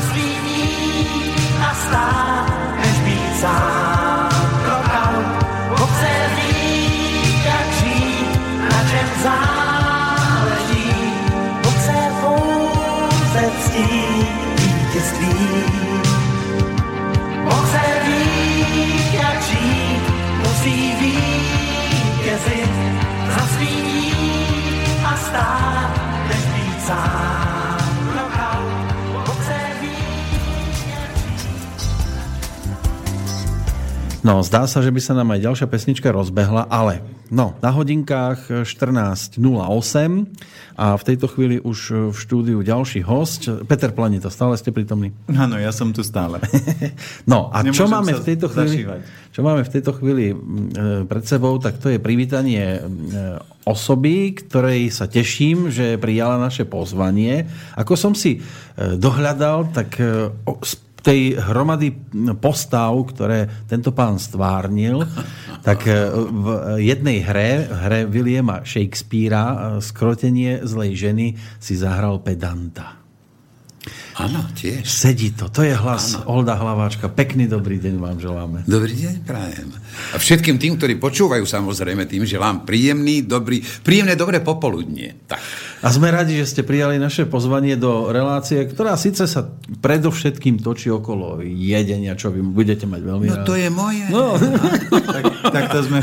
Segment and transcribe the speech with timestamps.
[0.00, 1.34] zasvíní
[1.70, 1.74] a
[34.28, 37.00] No, zdá sa, že by sa nám aj ďalšia pesnička rozbehla, ale
[37.32, 39.40] no, na hodinkách 14.08
[40.76, 43.48] a v tejto chvíli už v štúdiu ďalší host.
[43.64, 45.16] Peter Planito, stále ste prítomní?
[45.32, 46.44] Áno, ja som tu stále.
[47.24, 49.00] No a čo Nemôžem máme, sa v tejto chvíli, zašívať.
[49.32, 50.26] čo máme v tejto chvíli
[51.08, 52.80] pred sebou, tak to je privítanie e,
[53.64, 57.48] osoby, ktorej sa teším, že prijala naše pozvanie.
[57.80, 58.40] Ako som si e,
[58.96, 60.32] dohľadal, tak e,
[61.08, 61.88] tej hromady
[62.36, 65.08] postav, ktoré tento pán stvárnil,
[65.64, 66.46] tak e, v
[66.84, 73.00] jednej hre, hre Williama Shakespearea, e, skrotenie zlej ženy, si zahral pedanta.
[74.18, 74.82] Áno, tiež.
[74.84, 77.06] Sedí to, to je hlas Olda Hlaváčka.
[77.06, 78.58] Pekný dobrý deň vám želáme.
[78.66, 79.70] Dobrý deň, prajem.
[80.12, 85.24] A všetkým tým, ktorí počúvajú, samozrejme, tým želám príjemný, dobrý, príjemné, dobré popoludnie.
[85.24, 85.40] Tak.
[85.78, 89.46] A sme radi, že ste prijali naše pozvanie do relácie, ktorá síce sa
[89.78, 94.04] predovšetkým točí okolo jedenia, čo vy budete mať veľmi No to je moje.
[94.10, 94.34] No.
[95.14, 96.00] tak, tak to sme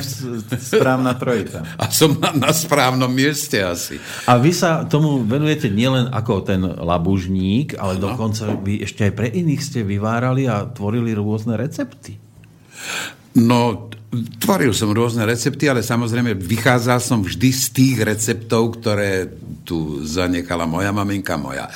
[0.55, 1.67] správna trojita.
[1.75, 3.99] A som na, na správnom mieste asi.
[4.31, 9.27] A vy sa tomu venujete nielen ako ten labužník, ale dokonca vy ešte aj pre
[9.27, 12.15] iných ste vyvárali a tvorili rôzne recepty.
[13.35, 13.91] No,
[14.39, 19.27] tvoril som rôzne recepty, ale samozrejme vychádzal som vždy z tých receptov, ktoré
[19.67, 21.67] tu zanechala moja maminka, moja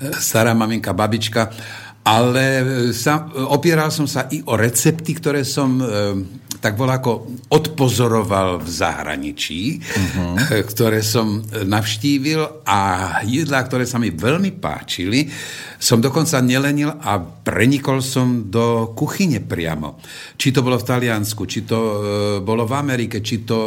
[0.00, 1.52] e, stará maminka, babička.
[2.02, 2.64] Ale e,
[2.96, 5.86] sa, opieral som sa i o recepty, ktoré som e,
[6.62, 10.62] tak bol ako odpozoroval v zahraničí, uh-huh.
[10.62, 12.80] ktoré som e, navštívil a
[13.26, 15.26] jedlá, ktoré sa mi veľmi páčili,
[15.82, 19.98] som dokonca nelenil a prenikol som do kuchyne priamo.
[20.38, 21.94] Či to bolo v Taliansku, či to e,
[22.46, 23.58] bolo v Amerike, či to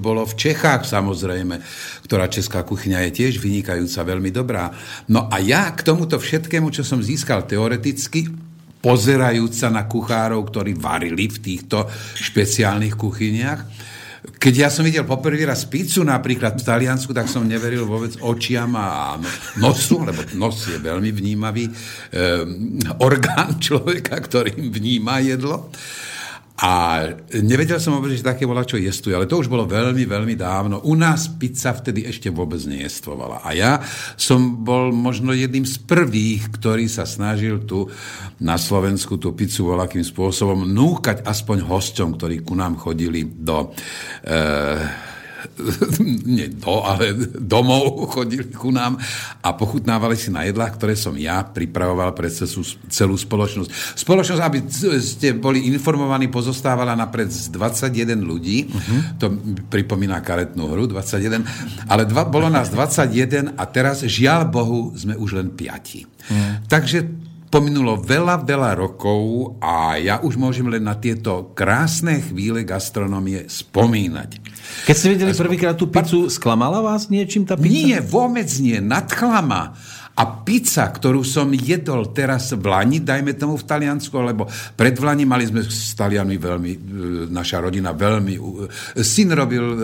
[0.00, 1.60] bolo v Čechách samozrejme,
[2.08, 4.72] ktorá česká kuchyňa je tiež vynikajúca, veľmi dobrá.
[5.12, 8.47] No a ja k tomuto všetkému, čo som získal teoreticky,
[8.78, 11.86] pozerajúc sa na kuchárov, ktorí varili v týchto
[12.18, 13.60] špeciálnych kuchyniach.
[14.38, 18.70] Keď ja som videl poprvý raz pizzu napríklad v Taliansku, tak som neveril vôbec očiam
[18.74, 19.18] a
[19.58, 21.74] nosu, lebo nos je veľmi vnímavý um,
[23.02, 25.70] orgán človeka, ktorým vníma jedlo.
[26.58, 27.06] A
[27.38, 30.82] nevedel som vôbec, že také bola, čo jestuje, ale to už bolo veľmi, veľmi dávno.
[30.90, 33.46] U nás pizza vtedy ešte vôbec nejestovala.
[33.46, 33.78] A ja
[34.18, 37.86] som bol možno jedným z prvých, ktorý sa snažil tu
[38.42, 43.70] na Slovensku tú pizzu voľakým spôsobom núkať aspoň hosťom, ktorí ku nám chodili do...
[44.26, 45.06] E,
[46.26, 48.98] nie do, ale domov chodili ku nám
[49.42, 53.98] a pochutnávali si na jedlách, ktoré som ja pripravoval pre celú, spoločnosť.
[53.98, 54.58] Spoločnosť, aby
[54.98, 59.00] ste boli informovaní, pozostávala napred z 21 ľudí, uh-huh.
[59.22, 59.26] to
[59.70, 61.46] pripomína karetnú hru, 21,
[61.86, 66.02] ale dva, bolo nás 21 a teraz, žiaľ Bohu, sme už len piati.
[66.04, 66.62] Uh-huh.
[66.66, 73.48] Takže Pominulo veľa, veľa rokov a ja už môžem len na tieto krásne chvíle gastronómie
[73.48, 74.30] spomínať.
[74.84, 77.72] Keď ste videli prvýkrát tú pizzu, sklamala vás niečím tá pizza?
[77.72, 79.72] Nie, vôbec nie, nadchlama.
[80.18, 85.22] A pizza, ktorú som jedol teraz v Lani, dajme tomu v Taliansku, lebo pred Vlani
[85.22, 86.78] mali sme s Talianmi veľmi, e,
[87.30, 88.42] naša rodina veľmi, e,
[88.98, 89.76] syn robil e,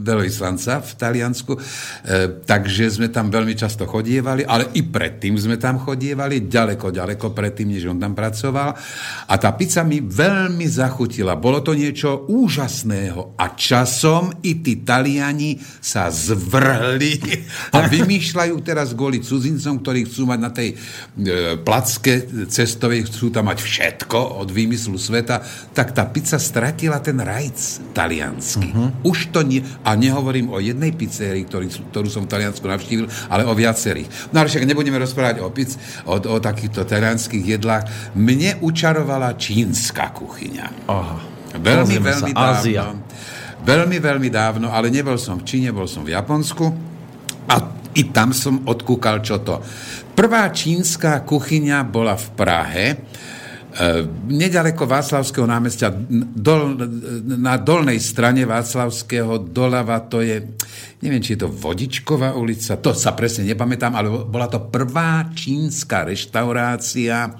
[0.00, 1.52] veľvyslanca v Taliansku,
[2.48, 7.76] takže sme tam veľmi často chodievali, ale i predtým sme tam chodievali, ďaleko, ďaleko predtým,
[7.76, 8.72] než on tam pracoval.
[9.28, 11.36] A tá pizza mi veľmi zachutila.
[11.36, 17.20] Bolo to niečo úžasného a časom i tí Taliani sa zvrhli
[17.76, 20.76] a vymýšľajú teraz kvôli cudzincom cudzincom, ktorí chcú mať na tej e,
[21.58, 25.42] placke cestovej, chcú tam mať všetko od výmyslu sveta,
[25.74, 28.70] tak tá pizza stratila ten rajc taliansky.
[28.70, 28.94] Uh-huh.
[29.02, 29.66] Už to nie...
[29.82, 34.30] A nehovorím o jednej pizzerii, ktorý, ktorú som v Taliansku navštívil, ale o viacerých.
[34.30, 35.74] No ale však nebudeme rozprávať o, piz,
[36.06, 38.14] o, o takýchto talianských jedlách.
[38.14, 40.86] Mne učarovala čínska kuchyňa.
[40.86, 41.18] Aha.
[41.56, 42.52] Veľmi, Pozrieme veľmi sa, dávno.
[42.52, 42.82] Ázia.
[43.66, 46.70] Veľmi, veľmi dávno, ale nebol som v Číne, bol som v Japonsku.
[47.48, 47.56] A
[47.96, 49.60] i tam som odkúkal, čo to.
[50.12, 52.86] Prvá čínska kuchyňa bola v Prahe.
[54.26, 56.80] Nedaleko Václavského námestia, dol,
[57.28, 60.56] na dolnej strane Václavského doľava to je,
[61.04, 66.08] neviem, či je to Vodičková ulica, to sa presne nepamätám, ale bola to prvá čínska
[66.08, 67.36] reštaurácia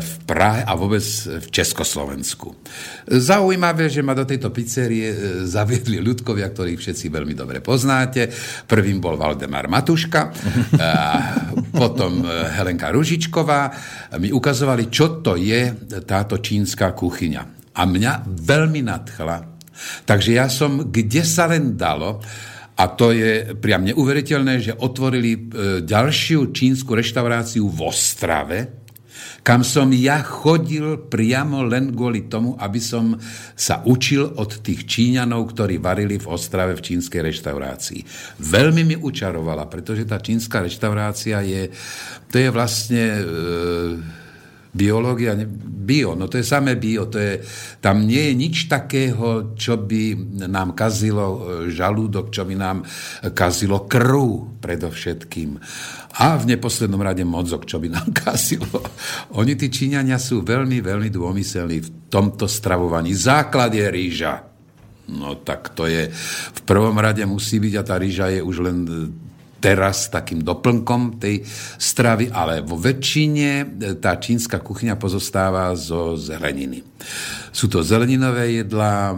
[0.00, 2.56] v Prahe a vôbec v Československu.
[3.04, 8.32] Zaujímavé, že ma do tejto pizzerie zaviedli ľudkovia, ktorých všetci veľmi dobre poznáte.
[8.64, 10.32] Prvým bol Valdemar Matuška,
[11.80, 13.60] potom Helenka Ružičková.
[14.16, 17.42] Mi ukazovali, čo to je táto čínska kuchyňa.
[17.74, 19.54] A mňa veľmi nadchla.
[20.06, 22.22] Takže ja som, kde sa len dalo,
[22.74, 25.40] a to je priam neuveriteľné, že otvorili e,
[25.86, 28.58] ďalšiu čínsku reštauráciu v Ostrave,
[29.46, 33.14] kam som ja chodil priamo len kvôli tomu, aby som
[33.54, 38.00] sa učil od tých Číňanov, ktorí varili v Ostrave v čínskej reštaurácii.
[38.42, 41.70] Veľmi mi učarovala, pretože tá čínska reštaurácia je,
[42.26, 43.04] to je vlastne...
[43.22, 44.22] E,
[44.74, 45.38] biológia,
[45.84, 47.38] bio, no to je samé bio, to je,
[47.78, 50.18] tam nie je nič takého, čo by
[50.50, 51.38] nám kazilo e,
[51.70, 52.82] žalúdok, čo by nám
[53.38, 55.62] kazilo krv predovšetkým.
[56.18, 58.82] A v neposlednom rade mozog, čo by nám kazilo.
[59.38, 63.14] Oni, tí Číňania, sú veľmi, veľmi dômyselní v tomto stravovaní.
[63.14, 64.50] Základ je rýža.
[65.04, 66.08] No tak to je,
[66.54, 68.76] v prvom rade musí byť a tá rýža je už len
[69.64, 71.40] teraz takým doplnkom tej
[71.80, 73.64] stravy, ale vo väčšine e,
[73.96, 76.84] tá čínska kuchyňa pozostáva zo zeleniny.
[77.54, 79.16] Sú to zeleninové jedlá e,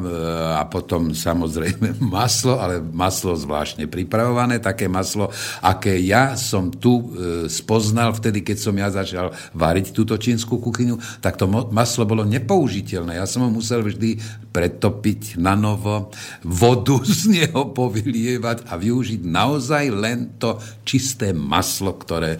[0.60, 5.32] a potom samozrejme maslo, ale maslo zvláštne pripravované, také maslo,
[5.64, 7.04] aké ja som tu e,
[7.48, 13.16] spoznal vtedy, keď som ja začal variť túto čínsku kuchyňu, tak to maslo bolo nepoužiteľné.
[13.16, 14.20] Ja som ho musel vždy
[14.52, 16.12] pretopiť na novo,
[16.44, 22.36] vodu z neho povylievať a využiť naozaj len to čisté maslo, ktoré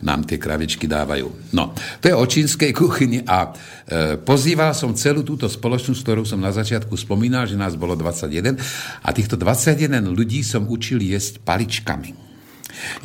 [0.00, 1.52] nám tie kravičky dávajú.
[1.52, 3.52] No, to je o čínskej kuchyni a
[4.24, 8.56] pozýval som celú túto spoločnosť, ktorú som na začiatku spomínal, že nás bolo 21
[9.04, 12.24] a týchto 21 ľudí som učil jesť paličkami.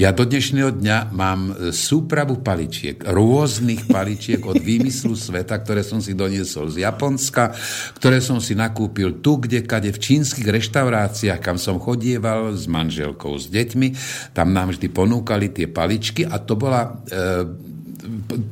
[0.01, 6.01] Ja do dnešného dňa mám e, súpravu paličiek, rôznych paličiek od výmyslu sveta, ktoré som
[6.01, 7.53] si doniesol z Japonska,
[7.97, 13.37] ktoré som si nakúpil tu, kde kade v čínskych reštauráciách, kam som chodieval s manželkou,
[13.37, 13.87] s deťmi,
[14.33, 16.89] tam nám vždy ponúkali tie paličky a to bola e,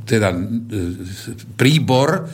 [0.06, 0.38] teda e,
[1.58, 2.30] príbor,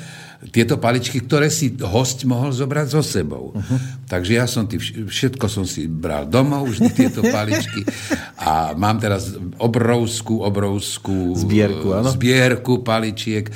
[0.52, 3.56] tieto paličky, ktoré si host mohol zobrať so sebou.
[3.56, 3.80] Uh-huh.
[4.12, 7.88] Takže ja som tý, všetko som si bral domov, vždy tieto paličky
[8.36, 12.12] a mám teraz obrovskú, obrovskú zbierku, áno?
[12.12, 13.48] zbierku paličiek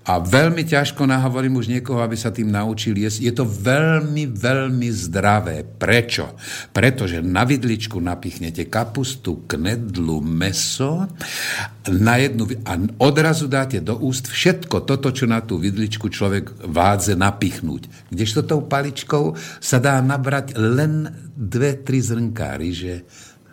[0.00, 3.20] a veľmi ťažko nahovorím už niekoho, aby sa tým naučil jesť.
[3.20, 5.60] Je to veľmi, veľmi zdravé.
[5.62, 6.40] Prečo?
[6.72, 11.04] Pretože na vidličku napichnete kapustu, knedlu, meso
[11.92, 17.12] na jednu, a odrazu dáte do úst všetko toto, čo na tú vidličku človek vádze
[17.20, 18.08] napichnúť.
[18.08, 23.04] Kdežto tou paličkou sa dá nabrať len dve, tri zrnká ryže,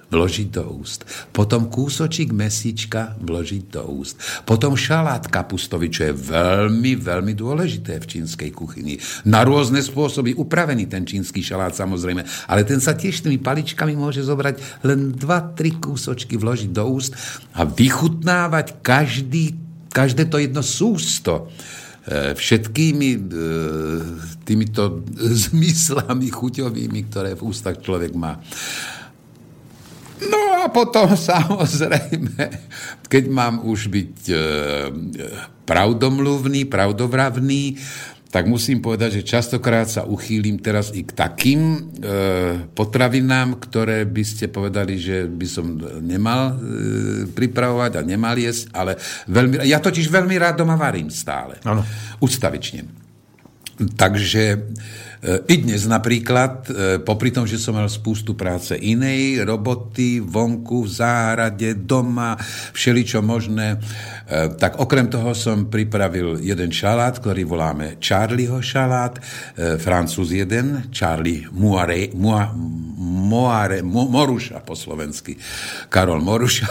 [0.07, 1.03] vložiť do úst.
[1.35, 4.15] Potom kúsočik mesička vložiť do úst.
[4.47, 8.95] Potom šalát kapustovi, čo je veľmi, veľmi dôležité v čínskej kuchyni.
[9.27, 14.23] Na rôzne spôsoby upravený ten čínsky šalát samozrejme, ale ten sa tiež tými paličkami môže
[14.23, 17.11] zobrať len 2-3 kúsočky vložiť do úst
[17.51, 19.59] a vychutnávať každý,
[19.91, 21.51] každé to jedno sústo
[22.07, 23.19] e, všetkými e,
[24.47, 25.03] týmito
[25.51, 28.39] zmyslami chuťovými, ktoré v ústach človek má.
[30.57, 32.49] No a potom samozrejme,
[33.05, 34.35] keď mám už byť e,
[35.69, 37.77] pravdomluvný, pravdovravný,
[38.27, 41.79] tak musím povedať, že častokrát sa uchýlim teraz i k takým e,
[42.73, 46.65] potravinám, ktoré by ste povedali, že by som nemal e,
[47.29, 48.97] pripravovať a nemal jesť, ale
[49.29, 51.61] veľmi, ja totiž veľmi rád doma varím stále.
[51.69, 51.85] Ano.
[52.17, 52.89] Ustavične.
[53.77, 54.73] Takže
[55.25, 60.93] i dnes napríklad, e, popri tom, že som mal spústu práce inej, roboty, vonku, v
[60.93, 62.37] záhrade, doma,
[62.77, 63.81] všeličo možné,
[64.29, 70.93] e, tak okrem toho som pripravil jeden šalát, ktorý voláme Charlieho šalát, e, francúz jeden,
[70.93, 72.53] Charlie Moire, Moire,
[73.01, 75.33] Moire, Moruša po slovensky,
[75.89, 76.69] Karol Moruša,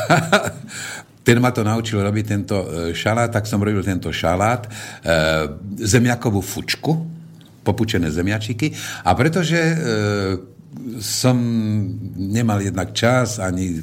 [1.26, 2.56] ten ma to naučil robiť tento
[2.94, 4.70] šalát, tak som robil tento šalát,
[5.82, 7.15] zemiakovú fučku,
[7.66, 8.70] popučené zemiačiky.
[9.02, 9.76] A pretože e,
[11.00, 11.37] som
[12.16, 13.80] nemal jednak čas, ani,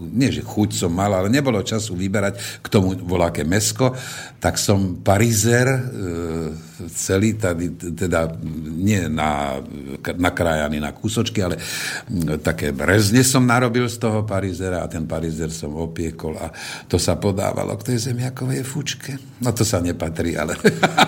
[0.00, 3.92] nie že chuť som mal, ale nebolo času vyberať k tomu voláke mesko,
[4.38, 5.80] tak som parizer e,
[6.92, 8.36] celý, tady, teda
[8.78, 9.58] nie na,
[10.16, 11.56] nakrájaný na kúsočky, ale
[12.44, 16.52] také brezne som narobil z toho parizera a ten parizer som opiekol a
[16.86, 19.16] to sa podávalo k tej zemiakovej fučke.
[19.40, 20.54] No to sa nepatrí, ale,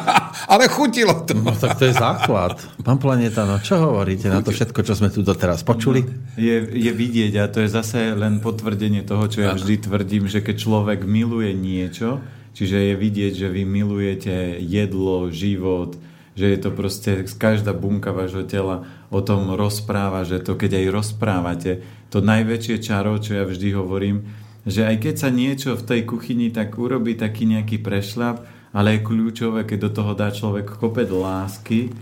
[0.52, 1.36] ale chutilo to.
[1.36, 2.56] No tak to je základ.
[2.80, 6.08] Pán Planeta, no čo hovoríte na to všetko, čo sme tu doteraz počuli?
[6.40, 10.40] Je, je vidieť a to je zase len potvrdenie toho, čo ja vždy tvrdím, že
[10.40, 12.24] keď človek miluje niečo,
[12.56, 16.00] čiže je vidieť, že vy milujete jedlo, život,
[16.32, 20.86] že je to proste každá bunka vášho tela o tom rozpráva, že to keď aj
[20.94, 21.72] rozprávate,
[22.08, 24.24] to najväčšie čaro, čo ja vždy hovorím,
[24.64, 28.36] že aj keď sa niečo v tej kuchyni tak urobí taký nejaký prešľap,
[28.72, 31.92] ale je kľúčové, keď do toho dá človek kopec lásky,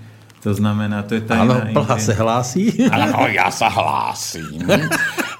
[0.46, 1.42] to znamená, to je tajná...
[1.42, 2.70] Áno, plha sa hlási.
[2.86, 4.62] Áno, ja sa hlásim.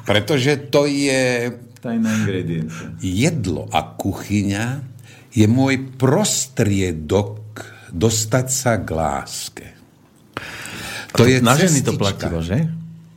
[0.03, 1.47] Pretože to je...
[1.79, 2.91] Tajná ingrediencia.
[2.99, 4.83] Jedlo a kuchyňa
[5.31, 7.39] je môj prostriedok
[7.95, 9.67] dostať sa k láske.
[11.15, 12.67] To je Na ženy to platilo, že?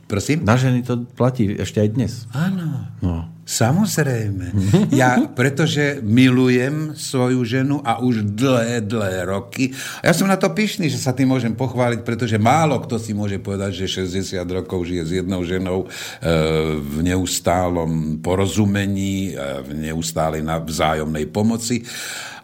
[0.06, 0.46] Prosím?
[0.46, 2.30] Na ženy to platí ešte aj dnes.
[2.30, 2.86] Áno.
[3.02, 3.26] No.
[3.50, 4.54] Samozrejme.
[4.94, 9.74] Ja, pretože milujem svoju ženu a už dlhé, dlhé roky.
[10.02, 13.38] Ja som na to pyšný, že sa tým môžem pochváliť, pretože málo kto si môže
[13.42, 15.86] povedať, že 60 rokov žije s jednou ženou e,
[16.78, 21.82] v neustálom porozumení, e, v neustálej vzájomnej pomoci.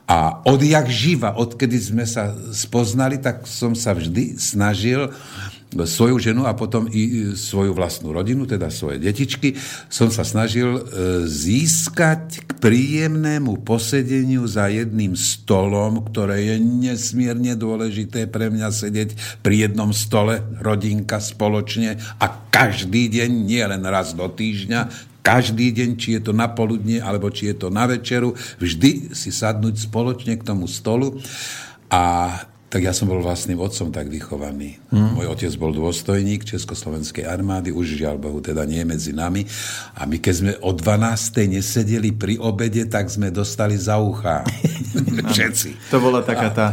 [0.06, 5.10] A odjak živa, odkedy sme sa spoznali, tak som sa vždy snažil
[5.74, 9.58] svoju ženu a potom i svoju vlastnú rodinu, teda svoje detičky,
[9.90, 10.82] som sa snažil e,
[11.26, 19.68] získať k príjemnému posedeniu za jedným stolom, ktoré je nesmierne dôležité pre mňa sedieť pri
[19.68, 26.08] jednom stole, rodinka spoločne a každý deň, nie len raz do týždňa, každý deň, či
[26.16, 30.46] je to na poludne, alebo či je to na večeru, vždy si sadnúť spoločne k
[30.46, 31.18] tomu stolu
[31.90, 32.30] a
[32.76, 34.76] tak ja som bol vlastným otcom tak vychovaný.
[34.92, 35.16] Mm.
[35.16, 39.48] Môj otec bol dôstojník Československej armády, už žiaľ Bohu teda nie medzi nami.
[39.96, 41.56] A my keď sme o 12.
[41.56, 44.44] nesedeli pri obede, tak sme dostali za ucha.
[45.32, 45.88] Všetci.
[45.88, 46.66] To bola taká tá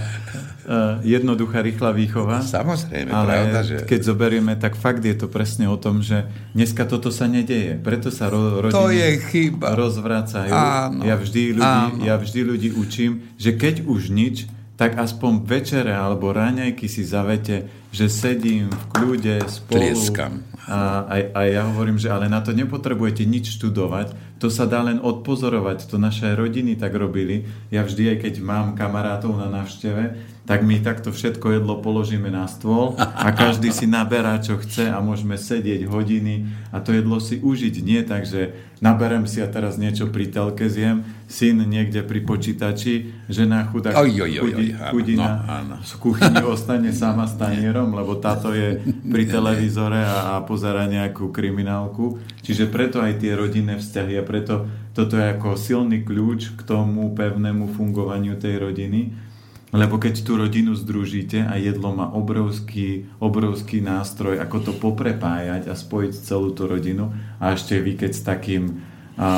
[0.68, 2.44] uh, jednoduchá, rýchla výchova.
[2.44, 3.76] Samozrejme, ale pravda, že...
[3.88, 7.80] keď zoberieme, tak fakt je to presne o tom, že dneska toto sa nedeje.
[7.80, 9.72] Preto sa ro- rodiny To je chyba.
[9.72, 10.52] rozvracajú.
[10.52, 11.02] Áno.
[11.08, 12.04] Ja vždy, ľudí, Áno.
[12.04, 17.70] ja vždy ľudí učím, že keď už nič, tak aspoň večere alebo ráňajky si zavete,
[17.94, 19.94] že sedím v kľude spolu.
[19.94, 20.42] Tlieskam.
[20.66, 24.84] A, a, a ja hovorím, že ale na to nepotrebujete nič študovať, to sa dá
[24.84, 25.88] len odpozorovať.
[25.88, 27.48] To naše rodiny tak robili.
[27.72, 32.52] Ja vždy, aj keď mám kamarátov na návšteve, tak my takto všetko jedlo položíme na
[32.52, 37.40] stôl a každý si naberá, čo chce a môžeme sedieť hodiny a to jedlo si
[37.40, 37.76] užiť.
[37.80, 38.52] Nie tak, že
[38.84, 44.20] naberem si a teraz niečo pri telke zjem, syn niekde pri počítači, žena chudá Oj,
[44.20, 45.76] oj, oj, chudina no, áno.
[45.80, 51.32] v kuchyni ostane sama s tanierom, lebo táto je pri televízore a, a pozera nejakú
[51.32, 52.20] kriminálku.
[52.44, 57.16] Čiže preto aj tie rodinné vzťahy a preto toto je ako silný kľúč k tomu
[57.16, 59.32] pevnému fungovaniu tej rodiny.
[59.74, 65.74] Lebo keď tú rodinu združíte a jedlo má obrovský, obrovský nástroj, ako to poprepájať a
[65.74, 67.10] spojiť celú tú rodinu
[67.42, 69.30] a ešte vy keď s takým a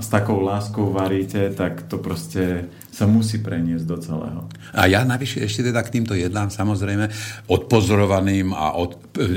[0.00, 4.40] s takou láskou varíte, tak to proste sa musí preniesť do celého.
[4.72, 7.06] A ja navyše ešte teda k týmto jedlám samozrejme
[7.46, 9.28] odpozorovaným a od, e, e,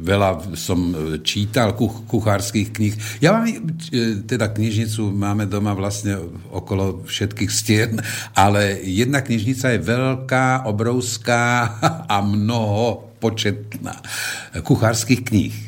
[0.00, 2.96] veľa som čítal kuch, kuchárskych kníh.
[3.20, 3.60] Ja mám e,
[4.24, 6.16] teda knižnicu, máme doma vlastne
[6.48, 8.00] okolo všetkých stien,
[8.32, 11.76] ale jedna knižnica je veľká, obrovská
[12.12, 14.00] a mnoho početná
[14.64, 15.67] kuchárskych kníh.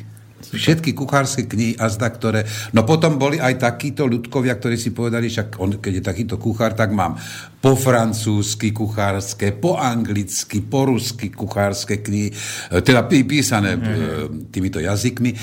[0.51, 2.43] Všetky kuchárske knihy azda, ktoré...
[2.75, 6.75] No potom boli aj takíto ľudkovia, ktorí si povedali, však on, keď je takýto kuchár,
[6.75, 7.15] tak mám
[7.61, 14.49] po francúzsky kuchárske, po anglicky, po rusky kuchárske knihy, e, teda pí- písané mm-hmm.
[14.49, 15.31] týmito jazykmi.
[15.31, 15.37] E,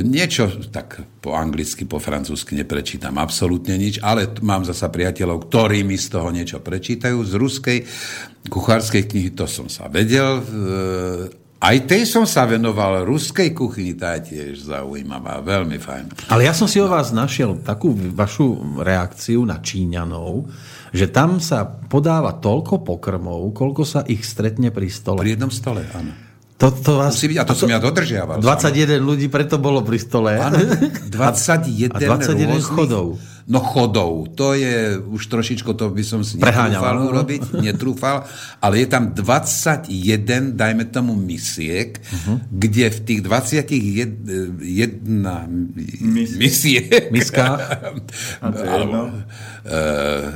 [0.00, 6.00] Niečo tak po anglicky, po francúzsky neprečítam absolútne nič, ale mám zasa priateľov, ktorí mi
[6.00, 7.20] z toho niečo prečítajú.
[7.20, 7.78] Z ruskej
[8.48, 10.40] kuchárskej knihy to som sa vedel,
[11.58, 16.30] aj tej som sa venoval, ruskej kuchyni, tá je tiež zaujímavá, veľmi fajn.
[16.30, 20.46] Ale ja som si o vás našiel takú vašu reakciu na Číňanov,
[20.94, 25.18] že tam sa podáva toľko pokrmov, koľko sa ich stretne pri stole.
[25.18, 26.14] Pri jednom stole, áno.
[26.58, 28.42] To, to vás, Musí byť, a to som ja dodržiaval.
[28.42, 30.34] 21 ľudí preto bolo pri stole.
[30.38, 30.58] Áno,
[31.06, 33.14] 21, A 21 rôznych chodov.
[33.48, 38.16] No chodov, to je už trošičko, to by som si Preháňal, netrúfal urobiť, netrúfal,
[38.60, 39.88] ale je tam 21,
[40.52, 42.34] dajme tomu misiek, Mhm.
[42.50, 44.20] kde v tých 21
[44.60, 45.48] jedna
[45.98, 47.56] Mis- misiek Miska.
[48.44, 50.28] A to je uh,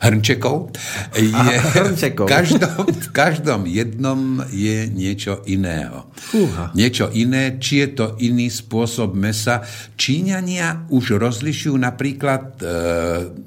[0.00, 0.70] hrnčekov,
[1.14, 2.26] je, hrnčekov.
[2.26, 6.06] v, každom, v každom jednom je niečo iného.
[6.14, 6.70] Fúha.
[6.72, 9.66] Niečo iné, či je to iný spôsob mesa.
[9.94, 12.59] Číňania už rozlišujú napríklad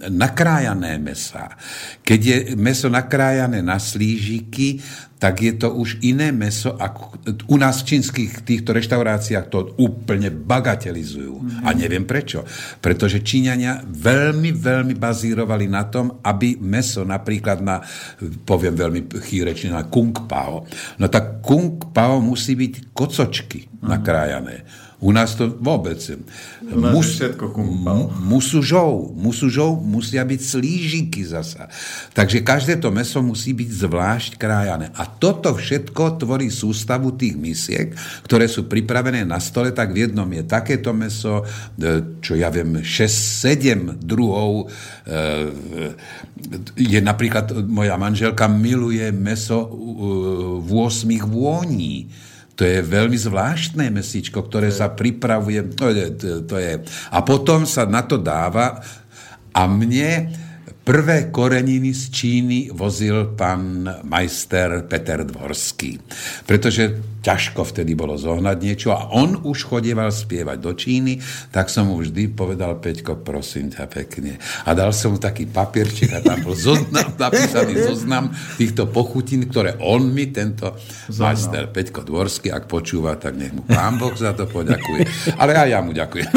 [0.09, 1.53] nakrájané mesa.
[2.01, 4.81] Keď je meso nakrájané na slížiky,
[5.23, 6.75] tak je to už iné meso.
[6.75, 7.15] Ako,
[7.47, 11.39] u nás v čínskych týchto reštauráciách to úplne bagatelizujú.
[11.39, 11.63] Mm-hmm.
[11.63, 12.43] A neviem prečo.
[12.83, 17.79] Pretože Číňania veľmi, veľmi bazírovali na tom, aby meso napríklad na,
[18.43, 20.67] poviem veľmi chýrečne, na kung pao.
[20.99, 23.87] No tak kung pao musí byť kocočky mm-hmm.
[23.87, 24.67] nakrájané.
[25.03, 25.99] U nás to vôbec.
[25.99, 26.15] Je
[26.63, 27.51] všetko.
[28.23, 31.67] Musužou, musužou musia byť slížiky zasa.
[32.15, 34.95] Takže každé to meso musí byť zvlášť krájané.
[34.95, 37.91] A toto všetko tvorí sústavu tých misiek,
[38.23, 41.43] ktoré sú pripravené na stole, tak v jednom je takéto meso,
[41.75, 44.71] e, čo ja viem, 6-7 druhov.
[45.03, 45.91] e,
[46.79, 49.69] Je napríklad, moja manželka miluje meso e,
[50.63, 52.07] v 8 vôní.
[52.53, 55.73] To je veľmi zvláštne mesičko, ktoré sa pripravuje.
[55.73, 56.05] To je,
[56.45, 56.85] to je.
[57.09, 58.77] A potom sa na to dáva.
[59.53, 60.29] A mne
[60.83, 65.95] prvé koreniny z Číny vozil pán majster Peter Dvorský.
[66.43, 71.23] Pretože ťažko vtedy bolo zohnať niečo a on už chodieval spievať do Číny,
[71.55, 74.35] tak som mu vždy povedal, Peťko, prosím ťa pekne.
[74.67, 79.79] A dal som mu taký papierček a tam bol zoznam, napísaný zoznam týchto pochutín, ktoré
[79.79, 80.75] on mi, tento
[81.15, 85.31] majster Peťko Dvorský, ak počúva, tak nech mu pán Boh za to poďakuje.
[85.39, 86.27] Ale aj ja mu ďakujem.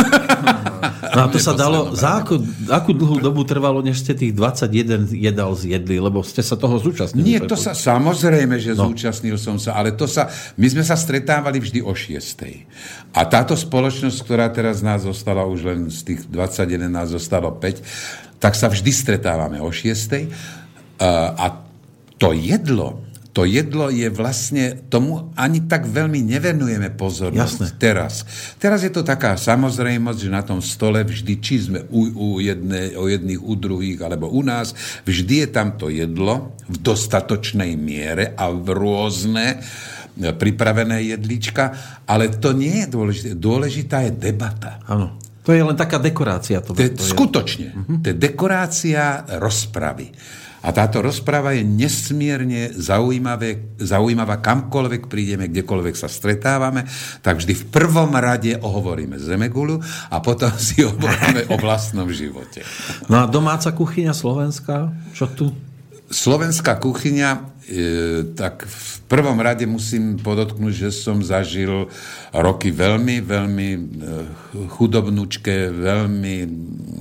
[1.18, 2.38] No a to sa dalo, za akú,
[2.70, 7.24] akú dlhú dobu trvalo, než ste tých 21 jedal zjedli, lebo ste sa toho zúčastnili.
[7.24, 8.92] Nie, to sa samozrejme, že no.
[8.92, 10.28] zúčastnil som sa, ale to sa,
[10.60, 13.16] my sme sa stretávali vždy o 6.
[13.16, 18.36] A táto spoločnosť, ktorá teraz nás zostala, už len z tých 21 nás zostalo 5,
[18.36, 21.00] tak sa vždy stretávame o 6.
[21.40, 21.46] A
[22.20, 23.05] to jedlo,
[23.36, 27.76] to jedlo je vlastne, tomu ani tak veľmi nevenujeme pozornosť Jasné.
[27.76, 28.24] teraz.
[28.56, 32.96] Teraz je to taká samozrejmosť, že na tom stole vždy, či sme u, u jedne,
[32.96, 34.72] o jedných, u druhých, alebo u nás,
[35.04, 39.60] vždy je tam to jedlo v dostatočnej miere a v rôzne
[40.16, 41.76] e, pripravené jedlička,
[42.08, 43.28] ale to nie je dôležité.
[43.36, 44.80] Dôležitá je debata.
[44.88, 45.20] Áno.
[45.44, 46.64] To je len taká dekorácia.
[46.64, 47.12] To, To je, to je.
[47.12, 47.68] skutočne.
[48.00, 50.08] To je dekorácia rozpravy.
[50.66, 56.82] A táto rozprava je nesmierne zaujímavé, zaujímavá, kamkoľvek prídeme, kdekoľvek sa stretávame,
[57.22, 59.78] tak vždy v prvom rade ohovoríme Zemegulu
[60.10, 62.66] a potom si hovoríme o vlastnom živote.
[63.06, 64.90] No a domáca kuchyňa slovenská?
[65.14, 65.46] Čo tu?
[66.10, 67.55] Slovenská kuchyňa,
[68.38, 71.90] tak v prvom rade musím podotknúť, že som zažil
[72.30, 73.78] roky veľmi, veľmi e,
[74.70, 76.46] chudobnúčke, veľmi,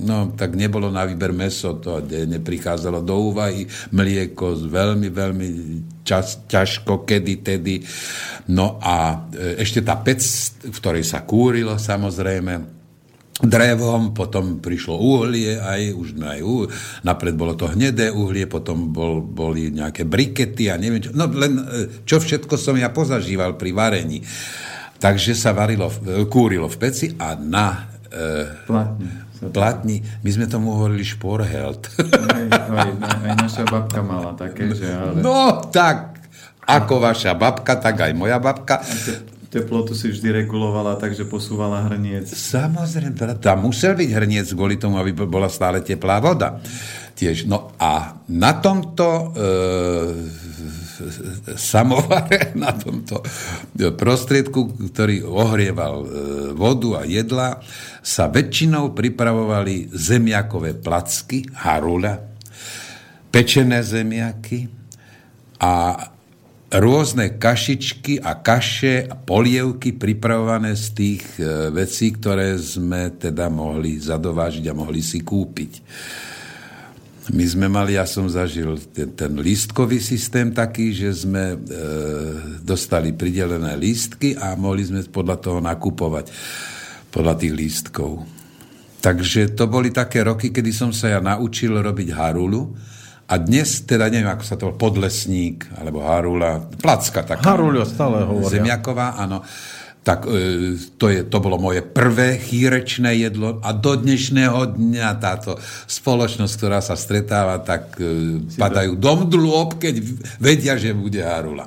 [0.02, 3.62] no tak nebolo na výber meso, to ne- neprichádzalo do úvahy,
[3.94, 5.48] mlieko veľmi, veľmi
[6.02, 7.78] čas, ťažko, kedy, tedy.
[8.50, 10.18] No a e, ešte tá pec,
[10.66, 12.75] v ktorej sa kúrilo samozrejme,
[13.36, 16.64] drevom, potom prišlo uhlie, aj už aj uh,
[17.04, 21.12] napred bolo to hnedé uhlie, potom bol, boli nejaké brikety a neviem čo.
[21.12, 21.64] No len e,
[22.08, 24.24] čo všetko som ja pozažíval pri varení.
[24.96, 29.28] Takže sa varilo, v- kúrilo v peci a na e, Platne.
[29.36, 31.92] sa- platni, my sme tomu hovorili šporhelt.
[32.00, 35.20] Aj, aj, aj naša babka mala také, že ale...
[35.20, 36.24] no tak,
[36.64, 38.80] ako vaša babka, tak aj moja babka.
[39.56, 42.28] Te- Teplotu si vždy regulovala, takže posúvala hrniec.
[42.28, 46.60] Samozrejme, teda tam musel byť hrniec kvôli tomu, aby bola stále teplá voda.
[47.16, 47.48] Tiež.
[47.48, 49.48] No a na tomto e,
[51.72, 53.24] samovare, na tomto
[53.96, 56.08] prostriedku, ktorý ohrieval e,
[56.52, 57.56] vodu a jedla,
[58.04, 62.20] sa väčšinou pripravovali zemiakové placky, harula,
[63.32, 64.68] pečené zemiaky
[65.64, 65.72] a
[66.82, 74.00] rôzne kašičky a kaše a polievky pripravované z tých e, vecí, ktoré sme teda mohli
[74.00, 75.72] zadovážiť a mohli si kúpiť.
[77.34, 81.58] My sme mali, ja som zažil ten, ten lístkový systém taký, že sme e,
[82.62, 86.30] dostali pridelené lístky a mohli sme podľa toho nakupovať,
[87.10, 88.22] podľa tých lístkov.
[89.02, 92.74] Takže to boli také roky, kedy som sa ja naučil robiť harulu
[93.26, 97.42] a dnes, teda neviem, ako sa to podlesník, alebo harula, placka taká.
[97.42, 98.62] Haruľo stále hovoria.
[98.62, 99.42] Zemiaková, áno.
[100.06, 105.58] tak e, to, je, to bolo moje prvé chýrečné jedlo a do dnešného dňa táto
[105.90, 109.98] spoločnosť, ktorá sa stretáva, tak e, padajú dom dlôb, keď
[110.38, 111.66] vedia, že bude Harula.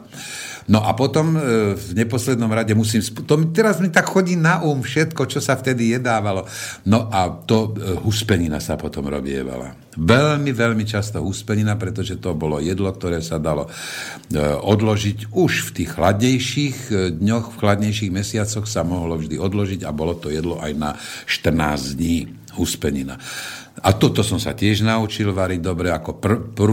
[0.70, 3.02] No a potom e, v neposlednom rade musím...
[3.26, 6.46] To, teraz mi tak chodí na um všetko, čo sa vtedy jedávalo.
[6.86, 9.74] No a to e, huspenina sa potom robievala.
[9.98, 13.70] Veľmi, veľmi často huspenina, pretože to bolo jedlo, ktoré sa dalo e,
[14.62, 16.78] odložiť už v tých chladnejších
[17.18, 20.94] dňoch, v chladnejších mesiacoch sa mohlo vždy odložiť a bolo to jedlo aj na
[21.26, 23.18] 14 dní huspenina.
[23.80, 26.72] A toto som sa tiež naučil variť dobre, ako pr, pr,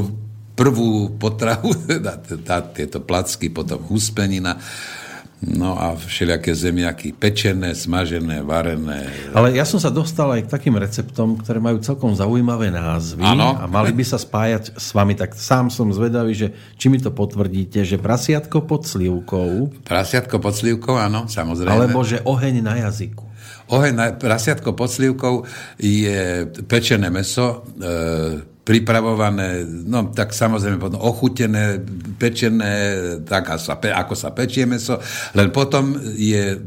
[0.56, 4.56] prvú potravu, teda, tá, tieto placky, potom huspenina,
[5.36, 9.04] No a všelijaké zemiaky, pečené, smažené, varené.
[9.36, 13.52] Ale ja som sa dostal aj k takým receptom, ktoré majú celkom zaujímavé názvy ano.
[13.52, 15.12] a mali by sa spájať s vami.
[15.12, 19.76] Tak sám som zvedavý, že či mi to potvrdíte, že prasiatko pod slivkou.
[19.84, 21.84] Prasiatko pod slivkou, áno, samozrejme.
[21.84, 23.35] Alebo že oheň na jazyku.
[23.66, 25.42] Oheň na prasiatko pod slivkou
[25.80, 31.78] je pečené meso, e, pripravované, no tak samozrejme potom ochutené,
[32.18, 34.98] pečené, tak ako sa, ako sa pečie meso,
[35.38, 36.58] len potom je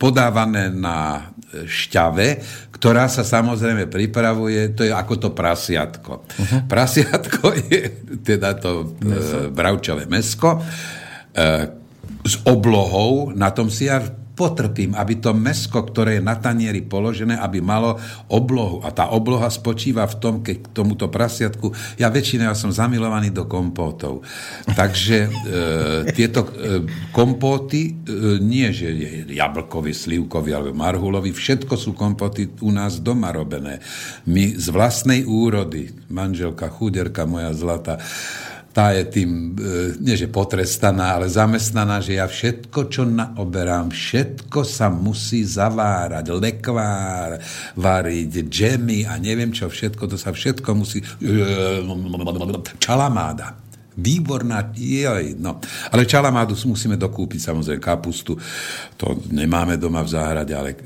[0.00, 2.28] podávané na šťave,
[2.72, 6.24] ktorá sa samozrejme pripravuje, to je ako to prasiatko.
[6.24, 6.60] Uh-huh.
[6.64, 7.80] Prasiatko je
[8.24, 9.36] teda to meso.
[9.44, 10.60] e, bravčové mesko e,
[12.24, 14.00] s oblohou, na tom si ja
[14.42, 17.94] potrpím, aby to mesko, ktoré je na tanieri položené, aby malo
[18.26, 18.82] oblohu.
[18.82, 23.30] A tá obloha spočíva v tom, keď k tomuto prasiatku, ja väčšinou ja som zamilovaný
[23.30, 24.26] do kompótov.
[24.66, 25.28] Takže e,
[26.10, 26.50] tieto e,
[27.14, 33.30] kompóty, e, nie že je jablkový, slivkový alebo marhulový, všetko sú kompóty u nás doma
[33.30, 33.78] robené.
[34.26, 38.02] My z vlastnej úrody, manželka, chuderka moja zlata,
[38.72, 44.64] tá je tým, e, nie že potrestaná, ale zamestnaná, že ja všetko, čo naoberám, všetko
[44.64, 47.36] sa musí zavárať, lekvár,
[47.76, 51.04] variť, džemy a neviem čo, všetko, to sa všetko musí...
[52.80, 53.60] Čalamáda.
[53.92, 55.60] Výborná, joj, no.
[55.92, 58.32] Ale čalamádu musíme dokúpiť, samozrejme, kapustu,
[58.96, 60.78] to nemáme doma v záhrade, ale e,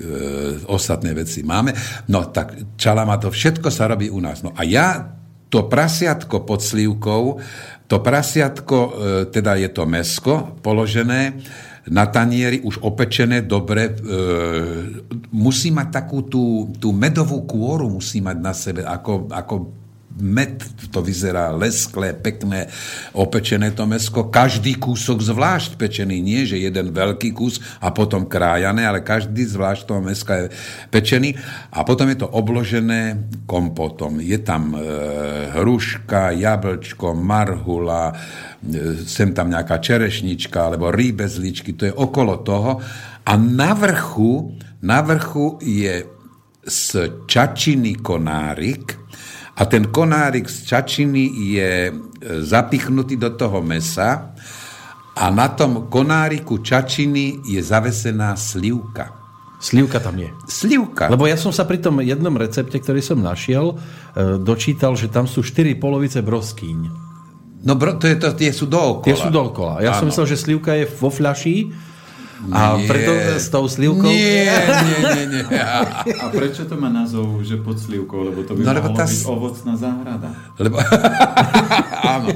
[0.67, 1.71] ostatné veci máme.
[2.11, 4.43] No tak čalamádu, všetko sa robí u nás.
[4.43, 5.07] No a ja
[5.47, 7.39] to prasiatko pod slívkou
[7.87, 8.91] to prasiatko, e,
[9.31, 11.39] teda je to mesko položené
[11.87, 13.93] na tanieri, už opečené, dobre, e,
[15.31, 19.55] musí mať takú tú, tú medovú kôru, musí mať na sebe, ako, ako
[20.17, 22.73] med, to vyzerá lesklé, pekné,
[23.13, 24.33] opečené to mesko.
[24.33, 29.83] Každý kúsok zvlášť pečený, nie že jeden veľký kus a potom krájané, ale každý zvlášť
[29.85, 30.47] toho meska je
[30.89, 31.37] pečený.
[31.73, 34.19] A potom je to obložené kompotom.
[34.25, 34.81] Je tam e,
[35.53, 38.17] hruška, jablčko, marhula,
[38.65, 42.81] e, sem tam nejaká čerešnička alebo rýbezličky, to je okolo toho.
[43.27, 46.17] A na vrchu, na vrchu je
[46.67, 46.89] z
[47.31, 49.06] čačiny konárik,
[49.57, 51.25] a ten konárik z čačiny
[51.57, 51.93] je e,
[52.45, 54.37] zapichnutý do toho mesa
[55.17, 59.17] a na tom konáriku čačiny je zavesená slivka.
[59.57, 60.29] Slivka tam je.
[60.45, 61.09] Slivka.
[61.09, 65.25] Lebo ja som sa pri tom jednom recepte, ktorý som našiel, e, dočítal, že tam
[65.25, 67.09] sú 4 polovice broskýň.
[67.65, 69.09] No bro, to je to, tie sú dookola.
[69.09, 69.81] Tie sú dookola.
[69.81, 70.05] Ja Áno.
[70.05, 71.57] som myslel, že slivka je vo fľaši
[72.53, 72.85] a nie.
[72.85, 74.05] preto s tou slivkou...
[74.05, 75.43] Nie, nie, nie, nie.
[75.57, 78.29] A, a prečo to má názov, že pod slivkou?
[78.29, 79.09] Lebo to by no, mohlo tá...
[79.09, 80.29] byť ovocná záhrada.
[80.61, 80.77] Lebo...
[82.17, 82.29] Áno.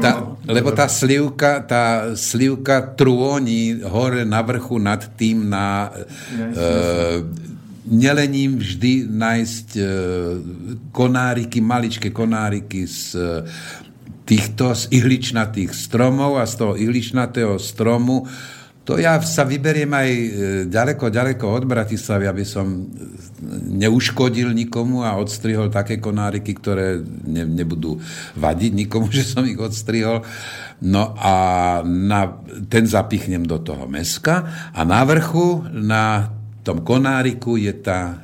[0.00, 0.10] Tá,
[0.48, 5.94] lebo tá slivka, tá slivka trôni hore na vrchu nad tým na...
[6.34, 7.48] Ja, e,
[7.90, 9.82] nelením vždy nájsť e,
[10.90, 13.26] konáriky, maličké konáriky z e,
[14.30, 18.30] týchto z ihličnatých stromov a z toho ihličnatého stromu
[18.80, 20.28] to ja sa vyberiem aj e,
[20.66, 22.88] ďaleko, ďaleko od Bratislavy, aby som
[23.70, 28.00] neuškodil nikomu a odstrihol také konáriky, ktoré ne, nebudú
[28.40, 30.24] vadiť nikomu, že som ich odstrihol.
[30.80, 31.34] No a
[31.84, 32.40] na,
[32.72, 36.32] ten zapichnem do toho meska a na vrchu, na
[36.64, 38.16] tom konáriku je tá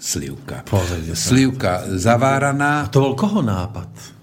[0.00, 0.64] slivka.
[0.64, 2.86] Pozrite Slivka zaváraná.
[2.86, 4.17] A to bol koho nápad?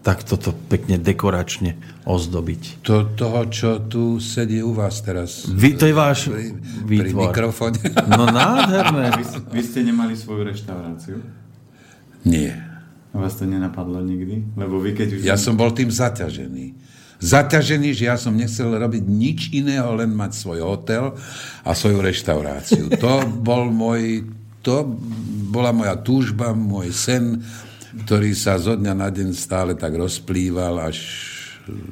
[0.00, 1.76] Tak toto pekne dekoračne
[2.08, 2.80] ozdobiť.
[2.88, 5.44] To, toho, čo tu sedí u vás teraz.
[5.44, 6.56] Vy, to je váš pri,
[6.88, 7.04] výtvor.
[7.04, 7.80] Pri mikrofóne.
[8.08, 9.12] No nádherné.
[9.20, 11.20] Vy, vy ste nemali svoju reštauráciu?
[12.24, 12.56] Nie.
[13.12, 14.56] A vás to nenapadlo nikdy?
[14.56, 15.20] Lebo vy keď už...
[15.20, 16.80] Ja som bol tým zaťažený.
[17.20, 21.12] Zaťažený, že ja som nechcel robiť nič iného, len mať svoj hotel
[21.60, 22.88] a svoju reštauráciu.
[22.96, 24.24] To bol môj...
[24.64, 24.84] To
[25.48, 27.40] bola moja túžba, môj sen
[27.90, 30.98] ktorý sa zo dňa na deň stále tak rozplýval, až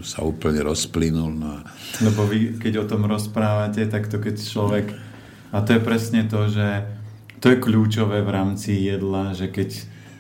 [0.03, 1.33] sa úplne rozplynul.
[1.35, 1.63] No.
[2.03, 4.87] Lebo vy, keď o tom rozprávate, tak to keď človek...
[5.49, 6.85] A to je presne to, že
[7.41, 9.71] to je kľúčové v rámci jedla, že keď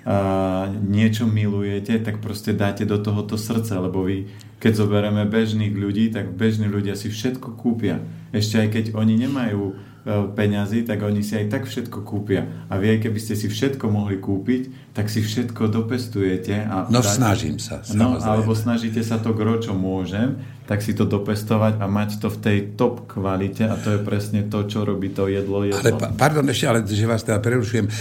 [0.09, 6.09] a, niečo milujete, tak proste dáte do tohoto srdca, lebo vy, keď zoberieme bežných ľudí,
[6.09, 8.01] tak bežní ľudia si všetko kúpia.
[8.33, 9.77] Ešte aj keď oni nemajú
[10.09, 12.67] peňazí, tak oni si aj tak všetko kúpia.
[12.73, 16.65] A vy, keby ste si všetko mohli kúpiť, tak si všetko dopestujete.
[16.65, 17.85] A no dáte, snažím sa.
[17.93, 22.29] No, alebo snažíte sa to gro, čo môžem, tak si to dopestovať a mať to
[22.33, 25.69] v tej top kvalite a to je presne to, čo robí to jedlo.
[25.69, 25.81] jedlo.
[25.81, 27.87] Ale, pardon, ešte, ale že vás teda prerušujem.
[27.87, 27.93] E,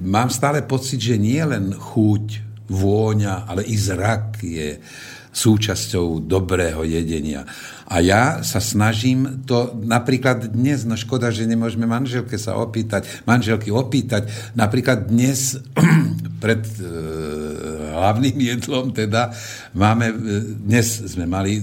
[0.00, 4.82] mám stále pocit, že nie len chuť, vôňa, ale i zrak je
[5.36, 7.44] súčasťou dobrého jedenia.
[7.86, 13.70] A ja sa snažím to napríklad dnes, no škoda, že nemôžeme manželke sa opýtať, manželky
[13.70, 14.26] opýtať,
[14.58, 15.62] napríklad dnes
[16.42, 16.82] pred e,
[17.94, 19.30] hlavným jedlom teda
[19.78, 20.16] máme, e,
[20.66, 21.62] dnes sme mali e,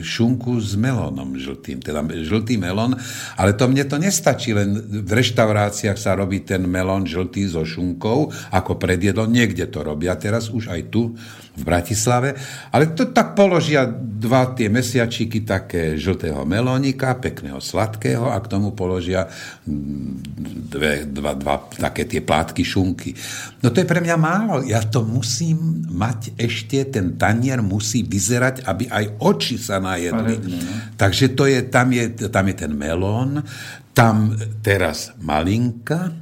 [0.00, 2.96] šunku s melónom žltým, teda žltý melón,
[3.36, 8.32] ale to mne to nestačí, len v reštauráciách sa robí ten melón žltý so šunkou,
[8.48, 11.12] ako predjedlo, niekde to robia teraz už aj tu
[11.60, 12.38] v Bratislave,
[12.72, 18.70] ale to tak položia dva tie mesiačiky také žltého melónika, pekného sladkého a k tomu
[18.70, 19.26] položia
[19.66, 23.10] dve, dva, dva také tie plátky šunky.
[23.58, 24.62] No to je pre mňa málo.
[24.62, 30.34] Ja to musím mať ešte, ten tanier musí vyzerať, aby aj oči sa najedli.
[30.38, 30.54] no?
[30.94, 33.42] Takže to je, tam, je, tam je ten melón,
[33.90, 36.14] tam teraz malinka,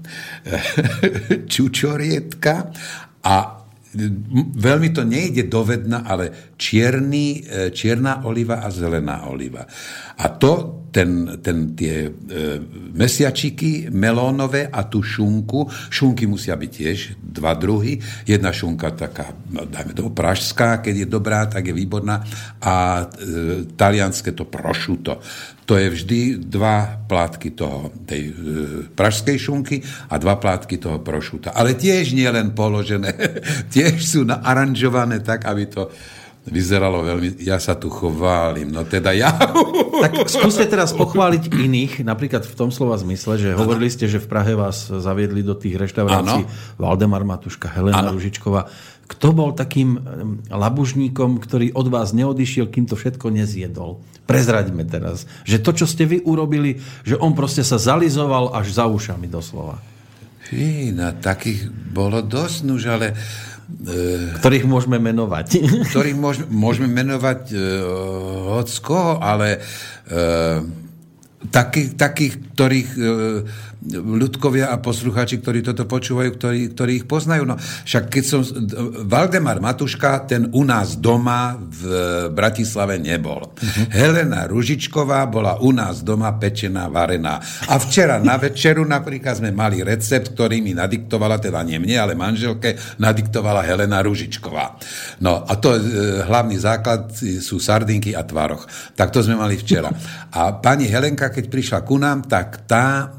[1.53, 2.73] čučorietka
[3.21, 3.58] a
[4.57, 9.65] veľmi to nejde dovedna, ale čierny, e, čierna oliva a zelená oliva.
[10.19, 12.11] A to, ten, ten, tie e,
[12.93, 17.97] mesiačiky melónové a tú šunku, šunky musia byť tiež dva druhy.
[18.29, 22.21] Jedna šunka taká, no, dajme to, pražská, keď je dobrá, tak je výborná.
[22.61, 25.25] A e, talianské to prošuto
[25.69, 28.35] to je vždy dva plátky toho, tej e,
[28.89, 31.53] pražskej šunky a dva plátky toho prošuta.
[31.53, 33.13] Ale tiež nie len položené,
[33.77, 35.93] tiež sú naaranžované tak, aby to
[36.49, 37.45] vyzeralo veľmi...
[37.45, 39.29] Ja sa tu chválim, no teda ja...
[39.99, 44.31] Tak skúste teraz pochváliť iných, napríklad v tom slova zmysle, že hovorili ste, že v
[44.31, 46.79] Prahe vás zaviedli do tých reštaurácií ano.
[46.79, 48.15] Valdemar Matuška, Helena ano.
[48.15, 48.71] Ružičková.
[49.09, 49.97] Kto bol takým
[50.53, 54.05] labužníkom, ktorý od vás neodišiel, kým to všetko nezjedol?
[54.29, 58.85] Prezraďme teraz, že to, čo ste vy urobili, že on proste sa zalizoval až za
[58.85, 59.81] ušami doslova.
[60.45, 63.17] Fí, na takých bolo dosť, nuž, ale
[63.69, 65.61] E, ktorých môžeme menovať.
[65.93, 67.61] Ktorých môžeme, môžeme menovať uh,
[68.57, 70.65] hoď koho, ale uh,
[71.53, 73.05] takých, takých, ktorých uh,
[73.97, 77.49] ľudkovia a poslucháči, ktorí toto počúvajú, ktorí, ktorí ich poznajú.
[77.49, 78.41] No, však keď som...
[79.09, 81.83] Valdemar Matuška, ten u nás doma v
[82.33, 83.49] Bratislave nebol.
[83.49, 83.85] Uh-huh.
[83.93, 87.41] Helena Ružičková bola u nás doma pečená, varená.
[87.69, 92.13] A včera na večeru napríklad sme mali recept, ktorý mi nadiktovala, teda nie mne, ale
[92.19, 94.77] manželke, nadiktovala Helena Ružičková.
[95.25, 95.81] No a to e,
[96.29, 98.69] hlavný základ sú sardinky a tvaroch.
[98.95, 99.89] Tak to sme mali včera.
[100.35, 103.15] A pani Helenka, keď prišla ku nám, tak tá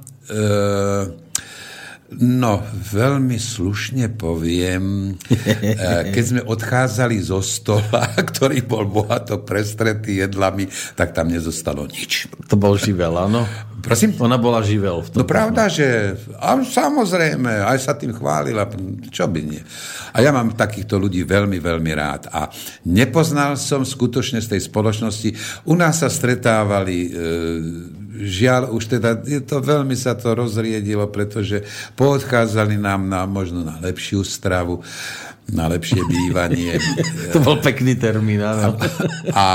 [2.17, 5.75] no, veľmi slušne poviem, e,
[6.09, 10.65] keď sme odchádzali zo stola, ktorý bol bohato prestretý jedlami,
[10.97, 12.25] tak tam nezostalo nič.
[12.49, 13.45] To bol živel, áno?
[13.79, 14.11] Prosím?
[14.19, 14.99] Ona bola živel.
[14.99, 18.67] V tom no pravda, že a samozrejme, aj sa tým chválila,
[19.07, 19.61] čo by nie.
[20.11, 22.27] A ja mám takýchto ľudí veľmi, veľmi rád.
[22.27, 22.51] A
[22.83, 25.63] nepoznal som skutočne z tej spoločnosti.
[25.63, 27.09] U nás sa stretávali e,
[28.19, 31.63] žiaľ, už teda je to veľmi sa to rozriedilo, pretože
[31.95, 34.83] poodchádzali nám na, možno na lepšiu stravu,
[35.49, 36.75] na lepšie bývanie.
[37.33, 38.75] to bol pekný termín, áno.
[38.75, 38.83] A,
[39.33, 39.45] a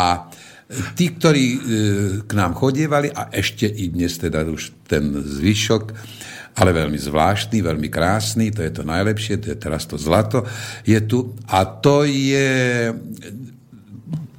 [0.96, 1.58] tí, ktorí e,
[2.24, 5.84] k nám chodievali, a ešte i dnes teda už ten zvyšok,
[6.54, 10.46] ale veľmi zvláštny, veľmi krásny, to je to najlepšie, to je teraz to zlato,
[10.86, 11.34] je tu.
[11.50, 12.94] A to je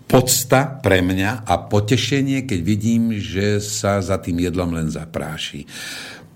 [0.06, 5.66] podsta pre mňa a potešenie, keď vidím, že sa za tým jedlom len zapráši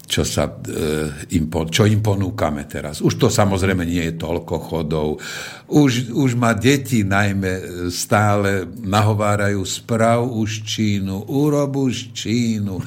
[0.10, 2.97] čo, sa, e, im, čo im ponúkame teraz.
[2.97, 5.21] Už to samozrejme nie je toľko chodov.
[5.69, 12.82] Už, už ma deti najmä stále nahovárajú sprav už Čínu, urob už Čínu.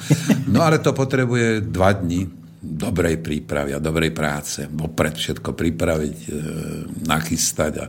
[0.51, 2.27] No ale to potrebuje dva dni
[2.59, 4.67] dobrej prípravy a dobrej práce.
[4.67, 6.29] Vopred všetko pripraviť, e,
[7.07, 7.85] nachystať a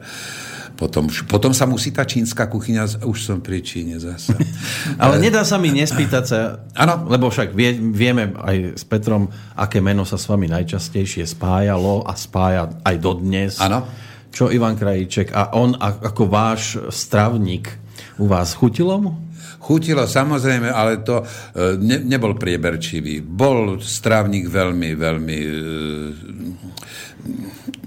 [0.75, 4.35] potom, potom sa musí tá čínska kuchyňa, už som pri Číne zase.
[5.03, 6.39] Ale nedá sa mi nespýtať sa,
[6.75, 7.07] ano.
[7.07, 12.13] lebo však vie, vieme aj s Petrom, aké meno sa s vami najčastejšie spájalo a
[12.19, 13.63] spája aj dodnes.
[13.63, 13.87] Áno.
[14.35, 17.71] Čo Ivan Krajíček a on ako váš stravník
[18.19, 18.59] u vás.
[18.59, 19.24] Chutilo mu?
[19.65, 23.25] Chutilo samozrejme, ale to e, ne, nebol prieberčivý.
[23.25, 25.53] Bol strávnik veľmi, veľmi e,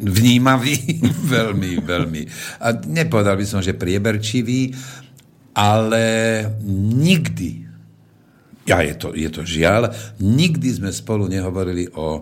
[0.02, 0.78] vnímavý,
[1.38, 2.22] veľmi, veľmi.
[2.66, 4.74] A nepovedal by som, že prieberčivý,
[5.54, 6.06] ale
[6.98, 7.70] nikdy,
[8.66, 12.22] ja je to, je to žiaľ, nikdy sme spolu nehovorili o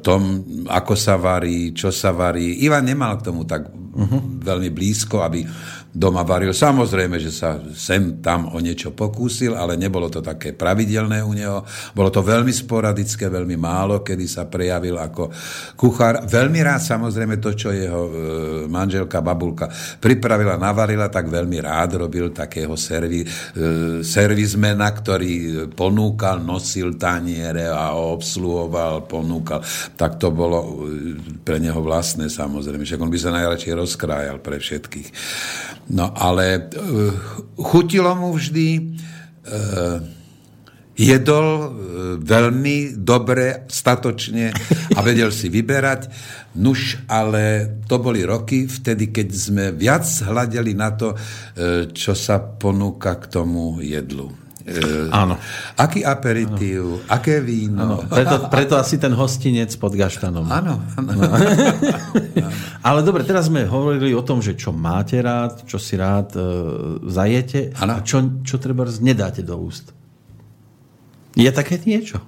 [0.00, 0.20] tom,
[0.64, 2.64] ako sa varí, čo sa varí.
[2.64, 4.40] Ivan nemal k tomu tak uh-huh.
[4.40, 5.44] veľmi blízko, aby
[5.90, 6.54] doma varil.
[6.54, 11.66] Samozrejme, že sa sem tam o niečo pokúsil, ale nebolo to také pravidelné u neho.
[11.90, 15.34] Bolo to veľmi sporadické, veľmi málo, kedy sa prejavil ako
[15.74, 16.22] kuchár.
[16.30, 18.12] Veľmi rád samozrejme to, čo jeho e,
[18.70, 19.66] manželka, babulka
[19.98, 23.28] pripravila, navarila, tak veľmi rád robil takého servi, e,
[24.06, 29.58] servismena, ktorý ponúkal, nosil taniere a obsluhoval, ponúkal.
[29.98, 32.86] Tak to bolo e, pre neho vlastné samozrejme.
[32.86, 35.08] Však on by sa najradšej rozkrájal pre všetkých.
[35.90, 37.10] No ale uh,
[37.58, 39.98] chutilo mu vždy, uh,
[40.94, 41.68] jedol uh,
[42.22, 44.54] veľmi dobre, statočne
[44.94, 46.06] a vedel si vyberať.
[46.62, 51.14] Nuž, ale to boli roky vtedy, keď sme viac hľadeli na to,
[51.94, 54.49] čo sa ponúka k tomu jedlu.
[55.10, 55.34] Áno.
[55.74, 57.10] Aký aperitív, áno.
[57.10, 57.82] aké víno.
[57.82, 57.96] Áno.
[58.06, 60.46] Preto, preto asi ten hostinec pod gaštanom.
[60.46, 61.10] Áno, áno.
[61.10, 61.26] No.
[62.86, 66.42] Ale dobre, teraz sme hovorili o tom, že čo máte rád, čo si rád e,
[67.10, 67.98] zajete ano.
[67.98, 69.90] a čo, čo treba nedáte do úst.
[71.34, 72.22] Je také niečo?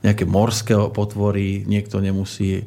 [0.00, 2.64] Nejaké morské potvory, niekto nemusí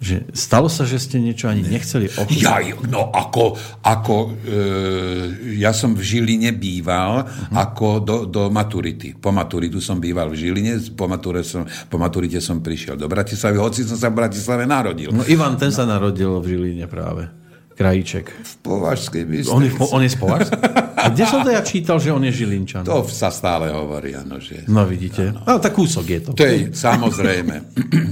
[0.00, 2.40] že stalo sa, že ste niečo ani nechceli ochutnať?
[2.40, 2.56] Ja,
[2.88, 3.52] no ako,
[3.84, 7.52] ako e, ja som v Žiline býval uh-huh.
[7.52, 9.12] ako do, do maturity.
[9.12, 13.60] Po maturitu som býval v Žiline, po, mature som, po maturite som prišiel do Bratislavy,
[13.60, 15.12] hoci som sa v Bratislave narodil.
[15.12, 15.76] No Ivan, ten no.
[15.76, 17.28] sa narodil v Žiline práve.
[17.76, 18.28] Krajíček.
[18.28, 19.56] V Považskej Bystrici.
[19.56, 20.60] On je, on je z Považskej?
[21.00, 22.84] A kde som to ja čítal, že on je Žilinčan?
[22.84, 24.36] To sa stále hovorí, áno.
[24.36, 24.68] Že...
[24.68, 25.32] No vidíte.
[25.32, 26.30] No, tak kúsok je to.
[26.36, 27.56] To je, samozrejme.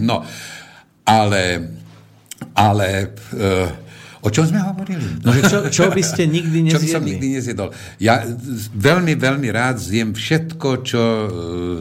[0.08, 0.24] No,
[1.08, 1.42] ale,
[2.52, 3.72] ale uh,
[4.20, 5.24] o čom sme hovorili?
[5.24, 6.76] No, že čo, čo by ste nikdy nezjedli?
[6.76, 7.68] Čo by som nikdy nezjedol.
[7.96, 8.20] Ja
[8.76, 11.80] veľmi, veľmi rád zjem všetko, čo uh,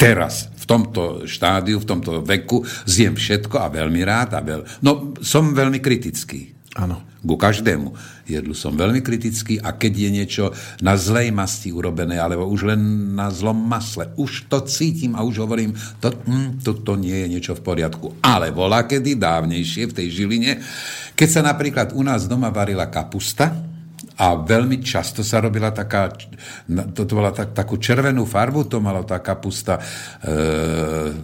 [0.00, 4.34] teraz, v tomto štádiu, v tomto veku, zjem všetko a veľmi rád.
[4.34, 4.82] A veľ...
[4.82, 6.56] No, som veľmi kritický.
[6.74, 7.04] Áno.
[7.26, 10.44] Ku každému jedlu som veľmi kritický a keď je niečo
[10.82, 12.80] na zlej masti urobené, alebo už len
[13.14, 17.26] na zlom masle, už to cítim a už hovorím, to, hm, to, to nie je
[17.38, 18.18] niečo v poriadku.
[18.20, 20.52] Ale volá kedy dávnejšie v tej žiline,
[21.14, 23.76] keď sa napríklad u nás doma varila kapusta,
[24.16, 26.08] a veľmi často sa robila taká,
[26.96, 29.82] to, to bola tak, takú červenú farbu, to mala tá kapusta e,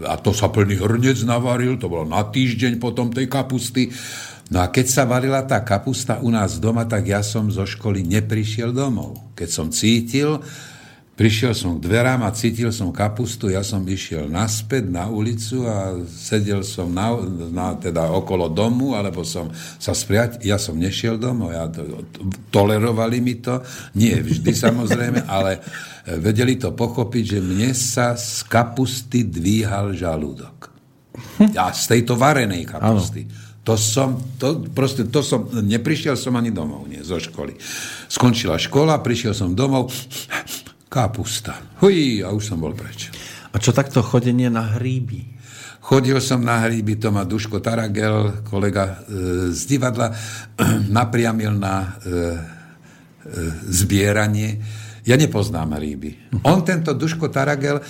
[0.04, 3.88] a to sa plný hrnec navaril, to bolo na týždeň potom tej kapusty
[4.52, 8.04] No a keď sa varila tá kapusta u nás doma, tak ja som zo školy
[8.04, 9.32] neprišiel domov.
[9.32, 10.44] Keď som cítil,
[11.16, 15.96] prišiel som k dverám a cítil som kapustu, ja som išiel naspäť na ulicu a
[16.04, 17.16] sedel som na,
[17.48, 19.48] na, teda okolo domu, alebo som
[19.80, 22.04] sa spriať, ja som nešiel domov, ja to,
[22.52, 23.64] tolerovali mi to,
[23.96, 25.64] nie vždy samozrejme, ale
[26.20, 30.68] vedeli to pochopiť, že mne sa z kapusty dvíhal žalúdok.
[31.56, 33.24] A z tejto varenej kapusty.
[33.24, 33.51] Ano.
[33.62, 37.54] To som, to, proste, to som, neprišiel som ani domov, nie, zo školy.
[38.10, 39.94] Skončila škola, prišiel som domov,
[40.90, 41.62] kapusta.
[41.78, 43.14] Huj, a už som bol preč.
[43.54, 45.38] A čo takto chodenie na hríby?
[45.82, 50.14] Chodil som na hríby, to ma Duško Taragel, kolega e, z divadla,
[50.98, 52.20] napriamil na e, e,
[53.66, 54.62] zbieranie.
[55.02, 56.38] Ja nepoznám hríby.
[56.46, 57.82] On, tento Duško Taragel,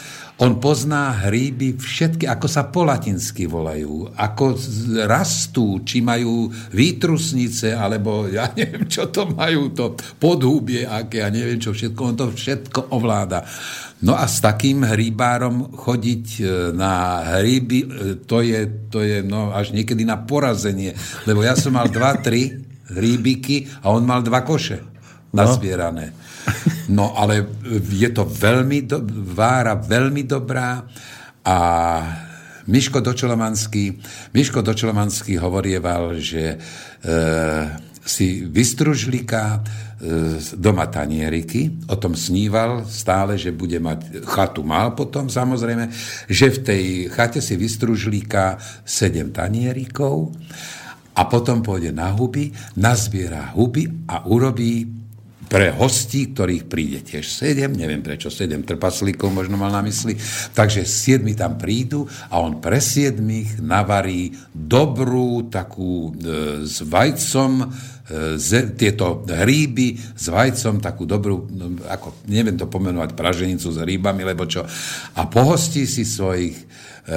[0.42, 4.58] on pozná hríby všetky, ako sa po latinsky volajú, ako
[5.06, 11.62] rastú, či majú výtrusnice, alebo ja neviem, čo to majú, to podhúbie, aké, ja neviem,
[11.62, 13.46] čo všetko, on to všetko ovláda.
[14.02, 17.88] No a s takým hríbárom chodiť e, na hríby, e,
[18.26, 20.90] to je, to je no, až niekedy na porazenie,
[21.22, 22.50] lebo ja som mal dva, tri
[22.90, 24.82] hríbiky a on mal dva koše
[25.30, 26.10] nazbierané.
[26.10, 26.31] No.
[26.90, 27.46] No ale
[27.88, 29.00] je to veľmi, do,
[29.32, 30.82] vára veľmi dobrá.
[31.42, 31.56] A
[32.66, 33.98] Miško Dočolomanský,
[34.34, 36.56] Miško Dočolomanský hovorieval, že e,
[38.02, 39.60] si vystružlíka e,
[40.58, 45.90] doma tanieriky, o tom sníval stále, že bude mať, chatu mal potom samozrejme,
[46.30, 50.30] že v tej chate si vystružlíka sedem tanierikov
[51.18, 55.01] a potom pôjde na huby, nazbiera huby a urobí
[55.52, 60.16] pre hostí, ktorých príde tiež sedem, neviem prečo sedem trpaslíkov možno mal na mysli,
[60.56, 67.66] takže siedmi tam prídu a on pre siedmých navarí dobrú takú e, s vajcom, e,
[68.40, 74.24] z, tieto hríby s vajcom, takú dobrú, no, ako, neviem to pomenovať, praženicu s hríbami,
[74.24, 74.64] lebo čo.
[75.20, 76.64] A pohostí si svojich
[77.04, 77.16] e,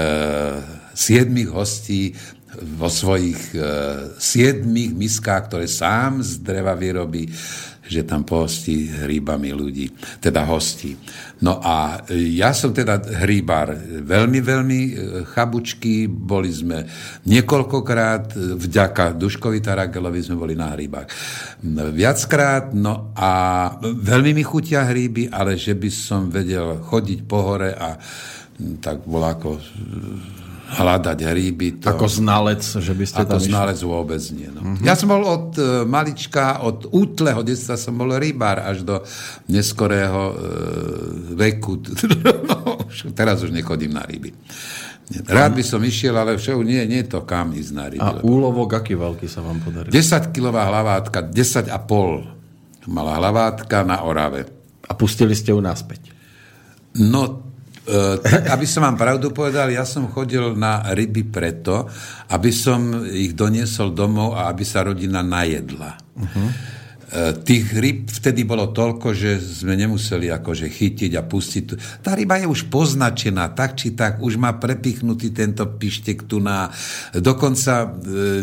[0.91, 2.11] siedmých hostí
[2.55, 3.59] vo svojich e,
[4.19, 7.27] siedmých miskách, ktoré sám z dreva vyrobí
[7.85, 10.97] že tam pohostí hríbami ľudí, teda hostí.
[11.45, 14.91] No a ja som teda hríbar veľmi, veľmi e,
[15.29, 16.81] chabučky, boli sme
[17.29, 21.05] niekoľkokrát, e, vďaka Duškovi Taragelovi sme boli na hríbach.
[21.93, 23.31] Viackrát, no a
[23.81, 27.93] veľmi mi chutia hríby, ale že by som vedel chodiť po hore a
[28.79, 29.49] tak bolo ako
[30.65, 31.85] hľadať hríby.
[31.85, 34.49] To, ako znalec, že by ste Ako znalec vôbec nie.
[34.49, 34.61] No.
[34.65, 34.81] Uh-huh.
[34.81, 38.99] Ja som bol od uh, malička, od útleho detstva som bol rybár až do
[39.45, 40.35] neskorého uh,
[41.37, 41.79] veku.
[42.49, 42.81] no,
[43.19, 44.33] teraz už nechodím na ryby.
[45.05, 48.01] Rád by som išiel, ale však nie, nie je to kam ísť na ryby.
[48.01, 49.93] A úlovok, aký veľký sa vám podaril?
[49.93, 52.25] 10-kilová hlavátka, 10 a pol
[52.89, 54.49] malá hlavátka na Orave.
[54.85, 56.13] A pustili ste ju naspäť?
[56.97, 57.45] No,
[58.21, 61.85] tak, aby som vám pravdu povedal, ja som chodil na ryby preto,
[62.33, 65.91] aby som ich doniesol domov a aby sa rodina najedla.
[66.17, 66.49] Uh-huh.
[67.15, 71.63] E, tých ryb vtedy bolo toľko, že sme nemuseli akože chytiť a pustiť.
[72.03, 76.67] Tá ryba je už poznačená, tak či tak, už má prepichnutý tento pištek tu na...
[77.15, 77.87] Dokonca e,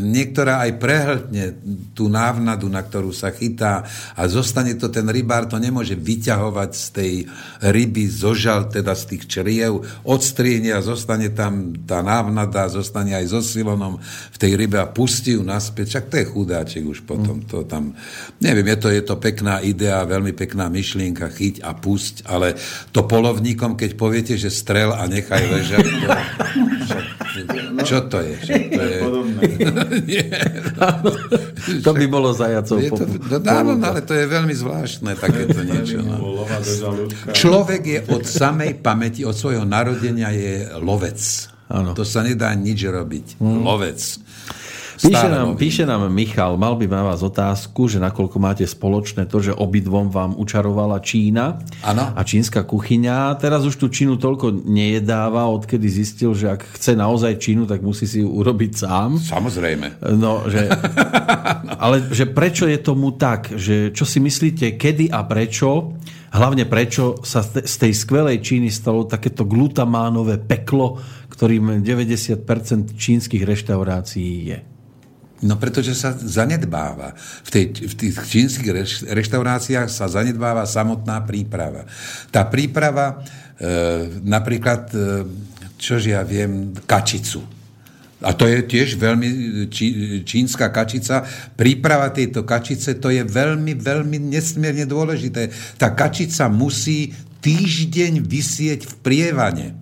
[0.01, 1.45] niektorá aj prehltne
[1.93, 3.85] tú návnadu, na ktorú sa chytá
[4.17, 7.13] a zostane to, ten rybár to nemôže vyťahovať z tej
[7.61, 13.45] ryby, zožal teda z tých čriev, odstriehne a zostane tam tá návnada, zostane aj so
[13.45, 14.01] silonom
[14.33, 16.01] v tej rybe a pustí ju naspäť.
[16.01, 17.45] Čak to je chudáček už potom.
[17.53, 17.93] To tam,
[18.41, 22.55] ne, neviem, je to, je to pekná idea, veľmi pekná myšlienka, chyť a pusť, ale
[22.95, 26.09] to polovníkom, keď poviete, že strel a nechaj ležať, to,
[27.91, 28.35] čo to je?
[28.39, 28.99] Čo to je?
[30.09, 30.31] Nie,
[31.83, 35.59] to by bolo zajacov je to, no, no, no, ale to je veľmi zvláštne takéto
[35.67, 35.99] niečo.
[36.07, 36.47] No.
[37.35, 41.19] Človek je od samej pamäti, od svojho narodenia je lovec.
[41.73, 41.97] Ano.
[41.97, 43.41] To sa nedá nič robiť.
[43.41, 43.65] Hmm.
[43.65, 44.22] Lovec.
[45.01, 49.41] Píše nám, píše nám Michal, mal by na vás otázku, že nakoľko máte spoločné to,
[49.41, 52.13] že obidvom vám učarovala Čína ano.
[52.13, 53.41] a čínska kuchyňa.
[53.41, 58.05] Teraz už tú Čínu toľko nejedáva, odkedy zistil, že ak chce naozaj Čínu, tak musí
[58.05, 59.17] si ju urobiť sám.
[59.17, 60.05] Samozrejme.
[60.19, 60.69] No, že,
[61.85, 63.49] ale že prečo je tomu tak?
[63.55, 65.97] Že, čo si myslíte, kedy a prečo?
[66.33, 70.97] Hlavne prečo sa z tej skvelej Číny stalo takéto glutamánové peklo,
[71.29, 74.72] ktorým 90% čínskych reštaurácií je?
[75.43, 77.19] No pretože sa zanedbáva.
[77.43, 78.71] V, tej, v tých čínskych
[79.11, 81.83] reštauráciách sa zanedbáva samotná príprava.
[82.31, 83.27] Tá príprava,
[83.59, 85.27] e, napríklad, e,
[85.83, 87.43] čože ja viem, kačicu.
[88.23, 89.29] A to je tiež veľmi
[89.67, 91.27] čí, čínska kačica.
[91.59, 95.51] Príprava tejto kačice, to je veľmi, veľmi nesmierne dôležité.
[95.75, 97.11] Tá kačica musí
[97.43, 99.82] týždeň vysieť v prievane.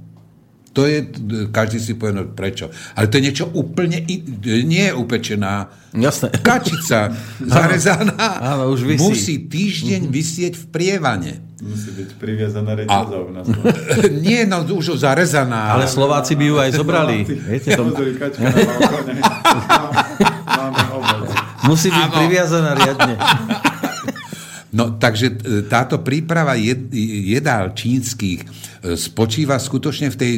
[0.71, 1.03] To je,
[1.51, 2.71] každý si povie, no prečo.
[2.95, 4.07] Ale to je niečo úplne,
[4.47, 5.66] nie je upečená.
[5.91, 6.31] Jasné.
[6.31, 7.11] Kačica
[7.59, 9.03] zarezaná áno, už vysí.
[9.03, 11.33] musí týždeň vysieť v prievane.
[11.59, 13.43] Musí byť priviazaná reťazov na
[14.25, 15.75] Nie, no už zarezaná.
[15.75, 17.27] Ale Slováci by ju aj zobrali.
[17.27, 17.91] Viete, to...
[21.66, 23.14] Musí byť priviazaná riadne.
[24.71, 26.95] No, takže e, táto príprava jed,
[27.27, 28.47] jedál čínskych
[28.97, 30.33] spočíva skutočne v tej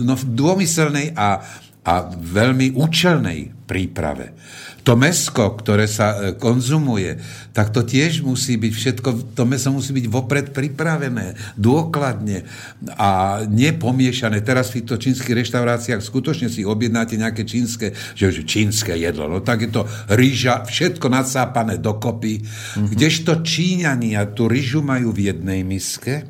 [0.00, 1.42] no, dômyselnej a,
[1.84, 4.36] a veľmi účelnej príprave
[4.80, 7.20] to mesko, ktoré sa e, konzumuje,
[7.52, 12.48] tak to tiež musí byť všetko, to meso musí byť vopred pripravené, dôkladne
[12.96, 14.40] a nepomiešané.
[14.40, 19.44] Teraz v týchto čínskych reštauráciách skutočne si objednáte nejaké čínske, že už čínske jedlo, no
[19.44, 22.88] tak je to rýža, všetko nadsápané dokopy, mm-hmm.
[22.96, 26.24] kdežto Číňania tú rýžu majú v jednej miske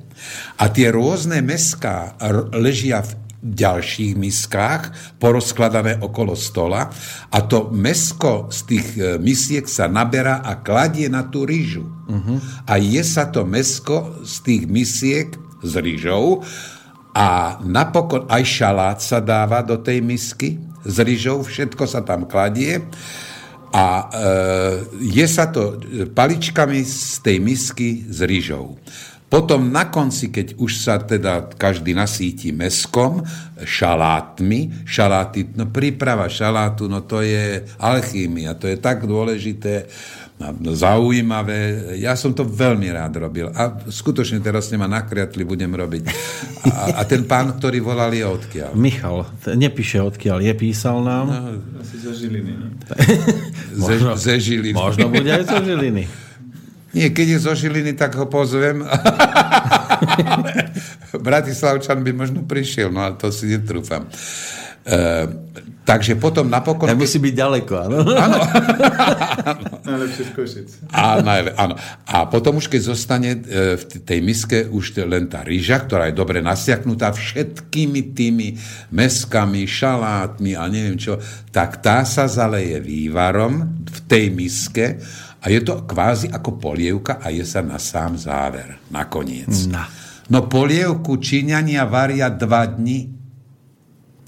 [0.58, 2.18] a tie rôzne meská
[2.52, 6.92] ležia v ďalších miskách, porozkladané okolo stola
[7.32, 11.88] a to mesko z tých e, misiek sa naberá a kladie na tú rýžu.
[11.88, 12.36] Uh-huh.
[12.68, 15.32] A je sa to mesko z tých misiek
[15.64, 16.44] s rýžou
[17.16, 22.84] a napokon aj šalát sa dáva do tej misky s rýžou, všetko sa tam kladie
[23.72, 24.04] a e,
[25.16, 25.80] je sa to
[26.12, 28.76] paličkami z tej misky s rýžou.
[29.30, 33.22] Potom na konci, keď už sa teda každý nasíti meskom,
[33.62, 39.86] šalátmi, šaláty, no príprava šalátu, no to je alchýmia, to je tak dôležité.
[40.40, 41.92] na zaujímavé.
[42.00, 43.52] Ja som to veľmi rád robil.
[43.52, 46.02] A skutočne teraz s ma nakriatli budem robiť.
[46.64, 48.72] A, a ten pán, ktorý volal, je odkiaľ?
[48.72, 51.28] Michal, nepíše odkiaľ je, písal nám.
[51.76, 52.68] Asi zo Žiliny, nie?
[53.76, 54.74] Ze, ze Žiliny.
[54.74, 56.29] Možno bude aj zo Žiliny.
[56.90, 58.82] Nie, keď je zo Žiliny, tak ho pozvem.
[61.26, 64.10] Bratislavčan by možno prišiel, no ale to si netrúfam.
[64.82, 64.98] E,
[65.86, 66.90] takže potom napokon...
[66.90, 67.96] Tak musí byť ďaleko, áno.
[68.10, 68.38] Áno.
[69.86, 70.68] Najlepšie z Košic.
[70.90, 71.78] A, najle, áno.
[72.06, 76.18] a potom už keď zostane e, v tej miske už len tá rýža, ktorá je
[76.18, 78.58] dobre nasiaknutá všetkými tými
[78.90, 81.22] meskami, šalátmi a neviem čo,
[81.54, 84.86] tak tá sa zaleje vývarom v tej miske
[85.40, 89.50] a je to kvázi ako polievka a je sa na sám záver, nakoniec.
[89.72, 89.82] No.
[90.30, 93.08] No polievku Číňania varia dva dni.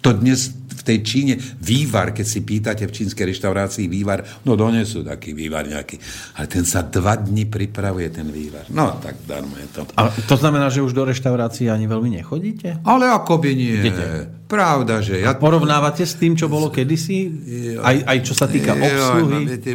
[0.02, 5.06] To dnes v tej Číne vývar, keď si pýtate v čínskej reštaurácii vývar, no donesú
[5.06, 5.94] taký vývar nejaký.
[6.34, 8.66] Ale ten sa dva dni pripravuje, ten vývar.
[8.74, 9.86] No, tak darmo je to.
[9.94, 12.82] A to znamená, že už do reštaurácií ani veľmi nechodíte?
[12.82, 13.78] Ale ako by nie.
[13.78, 14.26] Idete.
[14.50, 15.38] Pravda, že ja...
[15.38, 17.30] Porovnávate s tým, čo bolo kedysi?
[17.78, 19.38] Aj, aj čo sa týka Jo, obsluhy?
[19.38, 19.72] No, viete,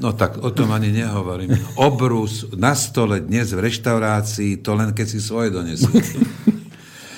[0.00, 1.52] no tak o tom ani nehovorím.
[1.76, 5.92] Obrus na stole dnes v reštaurácii, to len keď si svoje donesú.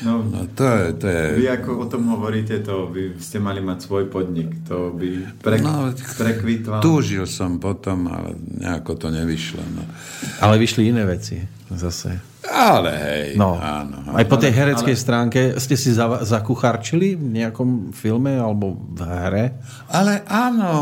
[0.03, 0.99] No, No to je...
[0.99, 1.22] To je...
[1.39, 4.51] vy ako o tom hovoríte, to by ste mali mať svoj podnik.
[4.66, 6.83] To by pre, No, prekvitval.
[6.83, 9.62] Túžil som potom, ale nejako to nevyšlo.
[9.62, 9.87] No.
[10.43, 11.39] Ale vyšli iné veci
[11.70, 12.18] zase.
[12.43, 13.55] Ale hej, No.
[13.55, 14.03] áno.
[14.03, 14.18] áno.
[14.18, 19.47] Aj po tej hereckej stránke ste si za, zakucharčili v nejakom filme alebo v hre?
[19.87, 20.74] Ale áno,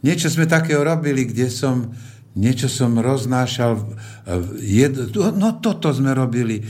[0.00, 1.92] niečo sme takého robili, kde som,
[2.32, 3.92] niečo som roznášal, v-
[4.58, 6.62] jed, no toto sme robili,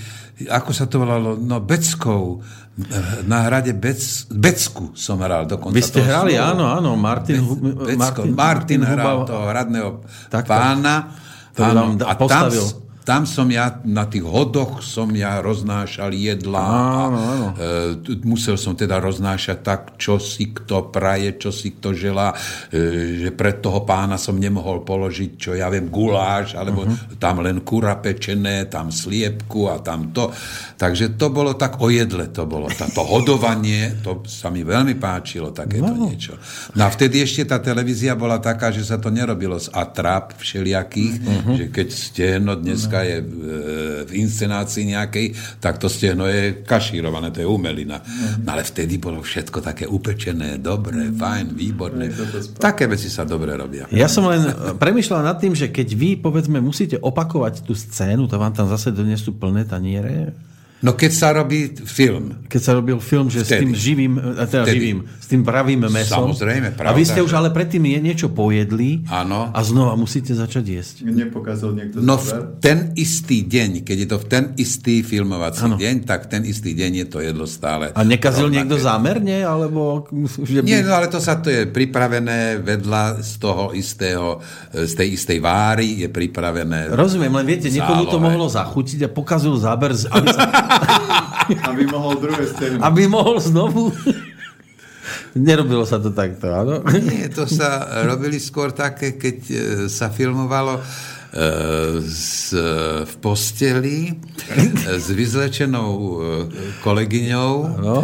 [0.43, 2.41] ako sa to volalo, no Beckou,
[3.23, 5.75] na hrade Bec, Becku som hral dokonca.
[5.75, 6.49] Vy ste hrali, slovo.
[6.51, 7.99] áno, áno, Martin, Hu- Becko.
[8.25, 9.91] Martin, Martin hral toho hradného
[10.29, 10.49] Tak, tak.
[10.49, 10.95] pána.
[11.53, 12.49] Ktorý vám da- a tam.
[13.01, 16.63] Tam som ja, na tých hodoch som ja roznášal jedlá.
[16.63, 17.09] A.
[17.57, 22.31] E, musel som teda roznášať tak, čo si kto praje, čo si kto želá,
[22.71, 27.17] e, že pred toho pána som nemohol položiť, čo ja viem, guláš, alebo uh-huh.
[27.17, 30.31] tam len kura pečené, tam sliepku a tam to.
[30.79, 32.71] Takže to bolo tak o jedle, to bolo.
[32.71, 36.07] Táto hodovanie, to sa mi veľmi páčilo, takéto no.
[36.07, 36.39] niečo.
[36.79, 41.15] No a vtedy ešte tá televízia bola taká, že sa to nerobilo z atrap všelijakých,
[41.19, 41.57] uh-huh.
[41.57, 43.35] že keď stehno dneska je v,
[44.05, 45.27] v inscenácii nejakej,
[45.63, 48.03] tak to stehno je kašírované, to je umelina.
[48.43, 52.13] No ale vtedy bolo všetko také upečené, dobré, fajn, výborné.
[52.59, 53.87] Také veci sa dobre robia.
[53.95, 54.45] Ja som len
[54.77, 58.93] premyšľal nad tým, že keď vy, povedzme, musíte opakovať tú scénu, to vám tam zase
[58.93, 60.35] donesú plné taniere,
[60.81, 63.61] No keď sa robí film, keď sa robil film, že s Vtedy.
[63.61, 64.77] tým živým, eh, teda Vtedy.
[64.81, 66.33] živým, s tým pravým mesom.
[66.33, 69.53] Samozrejme, A vy ste pravda, už ale predtým je niečo pojedli Áno.
[69.53, 70.95] a znova musíte začať jesť.
[71.05, 75.77] Nepokázal niekto No v ten istý deň, keď je to v ten istý filmovací Áno.
[75.77, 77.93] deň, tak ten istý deň je to jedlo stále.
[77.93, 78.57] A nekazil rovnaké.
[78.57, 79.45] niekto zámerne?
[79.45, 80.09] Alebo,
[80.49, 80.67] že by...
[80.67, 84.41] Nie, no ale to sa to je pripravené vedľa z toho istého,
[84.73, 86.89] e, z tej istej váry je pripravené.
[86.89, 90.43] Rozumiem, len viete, niekomu to mohlo zachutiť a pokazil záber, aby, sa,
[91.71, 92.79] Aby mohol druhé scény.
[92.79, 93.91] aby mohol znovu...
[95.31, 96.83] Nerobilo sa to takto, áno?
[97.07, 99.55] Nie, to sa robili skôr také, keď e,
[99.87, 100.83] sa filmovalo e,
[102.03, 102.51] s,
[103.07, 104.15] v posteli e,
[104.99, 106.15] s vyzlečenou e,
[106.83, 107.55] kolegyňou.
[107.79, 107.97] No.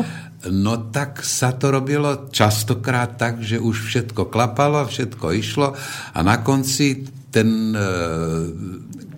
[0.47, 5.75] No tak sa to robilo častokrát tak, že už všetko klapalo, všetko išlo
[6.15, 7.89] a na konci ten e,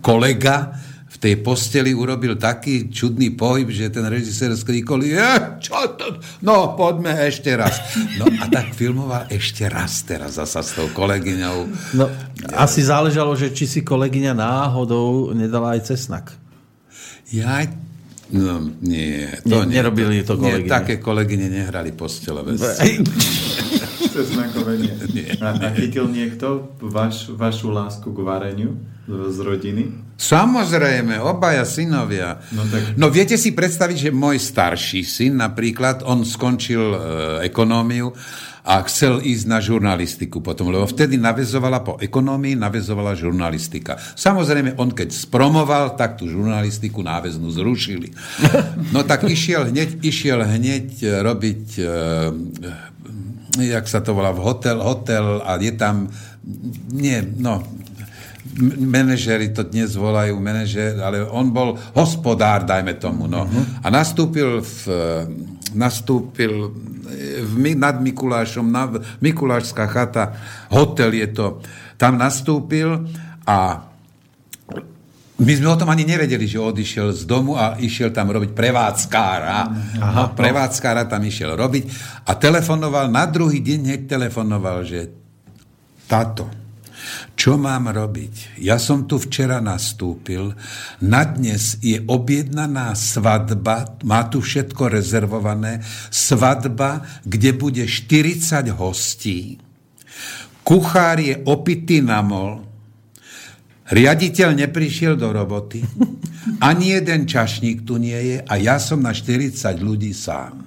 [0.00, 0.72] kolega
[1.08, 5.24] v tej posteli urobil taký čudný pohyb, že ten režisér skríkol, je,
[5.58, 6.20] čo to?
[6.44, 7.80] No, poďme ešte raz.
[8.20, 11.58] No a tak filmoval ešte raz teraz zasa s tou kolegyňou.
[11.96, 12.04] No,
[12.52, 16.36] asi záležalo, že či si kolegyňa náhodou nedala aj cesnak.
[17.32, 17.64] Ja
[18.28, 19.80] No, nie, to Ne- nie.
[19.80, 20.68] nerobili to kolegyne.
[20.68, 22.60] Nie, také kolegyne nehrali postelové
[24.12, 24.92] Cesnakové nie.
[25.40, 28.76] A, a chytil niekto vaš, vašu lásku k vareniu
[29.08, 29.82] z, rodiny?
[30.20, 32.44] Samozrejme, obaja synovia.
[32.52, 36.98] No tak- no viete si predstaviť, že môj starší syn napríklad, on skončil e,
[37.48, 38.12] ekonómiu
[38.68, 43.96] a chcel ísť na žurnalistiku potom, lebo vtedy navezovala po ekonómii, navezovala žurnalistika.
[43.96, 48.12] Samozrejme, on keď spromoval, tak tú žurnalistiku náveznú zrušili.
[48.92, 51.84] No tak išiel hneď, išiel hneď e, robiť, e,
[53.72, 56.12] jak sa to volá, v hotel, hotel a je tam,
[56.92, 57.64] nie, no,
[58.58, 63.30] M- manažeri to dnes volajú manažer, ale on bol hospodár, dajme tomu.
[63.30, 63.46] No.
[63.46, 63.64] Uh-huh.
[63.82, 64.82] A nastúpil v,
[65.78, 66.74] nastúpil
[67.46, 68.90] v, nad Mikulášom, na,
[69.22, 70.34] Mikulášská chata,
[70.74, 71.46] hotel je to,
[71.94, 73.06] tam nastúpil
[73.46, 73.88] a
[75.38, 79.58] my sme o tom ani nevedeli, že odišiel z domu a išiel tam robiť prevádzkára.
[80.02, 81.84] Aha, no, prevádzkára tam išiel robiť
[82.26, 85.14] a telefonoval, na druhý deň hneď telefonoval, že
[86.10, 86.50] táto,
[87.38, 88.60] čo mám robiť?
[88.62, 90.54] Ja som tu včera nastúpil,
[91.02, 99.60] na dnes je objednaná svadba, má tu všetko rezervované, svadba, kde bude 40 hostí,
[100.64, 102.68] kuchár je opitý na mol,
[103.88, 105.80] Riaditeľ neprišiel do roboty,
[106.60, 110.60] ani jeden čašník tu nie je a ja som na 40 ľudí sám.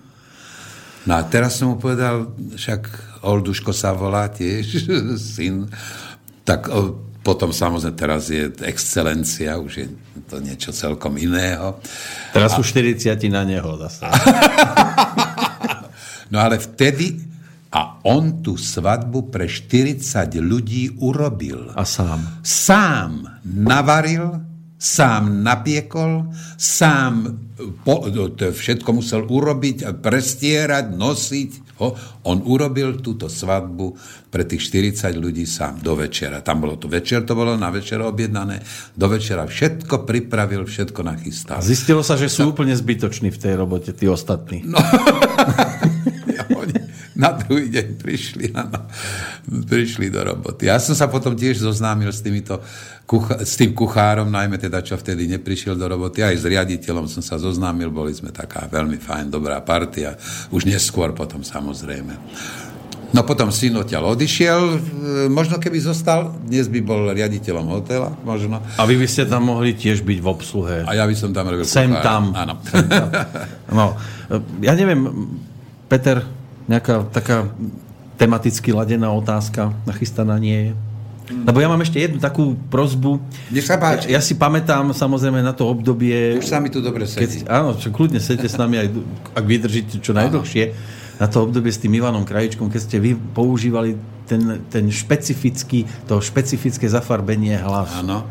[1.05, 2.81] No a teraz som mu povedal, však
[3.25, 4.89] Olduško sa volá tiež,
[5.37, 5.69] syn,
[6.43, 9.87] tak o, potom samozrejme teraz je excelencia, už je
[10.25, 11.77] to niečo celkom iného.
[12.33, 14.09] Teraz sú 40 na neho zase.
[16.33, 17.21] no ale vtedy
[17.71, 20.03] a on tú svadbu pre 40
[20.43, 21.71] ľudí urobil.
[21.77, 22.43] A sám?
[22.43, 24.50] Sám navaril,
[24.81, 27.37] sám napiekol, sám
[27.85, 31.51] po, to všetko musel urobiť, prestierať, nosiť.
[31.77, 31.93] Ho.
[32.25, 33.93] On urobil túto svadbu
[34.33, 36.41] pre tých 40 ľudí sám do večera.
[36.41, 38.61] Tam bolo to večer, to bolo na večer objednané.
[38.97, 41.61] Do večera všetko pripravil, všetko nachystal.
[41.61, 44.65] Zistilo sa, že sú úplne zbytoční v tej robote, tí ostatní.
[44.65, 44.81] No.
[47.21, 48.89] na druhý deň prišli, áno,
[49.45, 50.65] prišli do roboty.
[50.65, 52.57] Ja som sa potom tiež zoznámil s, týmito
[53.05, 56.25] kucha- s tým kuchárom, najmä teda, čo vtedy neprišiel do roboty.
[56.25, 60.17] Aj s riaditeľom som sa zoznámil, boli sme taká veľmi fajn, dobrá partia.
[60.49, 62.17] Už neskôr potom samozrejme.
[63.11, 64.59] No potom syn odtiaľ odišiel,
[65.27, 68.63] možno keby zostal, dnes by bol riaditeľom hotela, možno.
[68.79, 70.87] A vy by ste tam mohli tiež byť v obsluhe.
[70.87, 72.07] A ja by som tam robil Sem kuchár.
[72.07, 72.23] tam.
[72.31, 72.63] Áno.
[72.63, 73.11] Sem tam.
[73.67, 73.99] No,
[74.63, 75.11] ja neviem,
[75.91, 76.23] Peter,
[76.69, 77.49] nejaká taká
[78.17, 80.73] tematicky ladená otázka nachystaná nie je?
[81.31, 83.23] Lebo ja mám ešte jednu takú prozbu.
[83.55, 84.11] Nech sa páči.
[84.11, 86.35] Ja, ja si pamätám samozrejme na to obdobie...
[86.35, 87.23] Už sa mi tu dobre sedí.
[87.23, 88.87] Keď, áno, čo kľudne sedíte s nami, aj,
[89.39, 90.75] ak vydržíte čo najdlhšie.
[91.23, 93.95] Na to obdobie s tým Ivanom Krajičkom, keď ste vy používali
[94.27, 98.03] ten, ten špecifický, to špecifické zafarbenie hlasu.
[98.03, 98.27] Áno.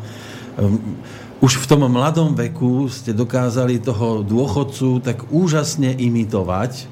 [0.59, 0.99] Um,
[1.41, 6.85] už v tom mladom veku ste dokázali toho dôchodcu tak úžasne imitovať.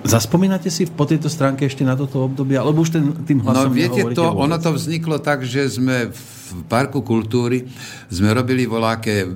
[0.00, 2.56] Zaspomínate si po tejto stránke ešte na toto obdobie?
[2.56, 4.44] Alebo už ten, tým hlasom No viete to, vôbec?
[4.48, 7.62] ono to vzniklo tak, že sme v Parku kultúry
[8.10, 9.26] sme robili voláke e,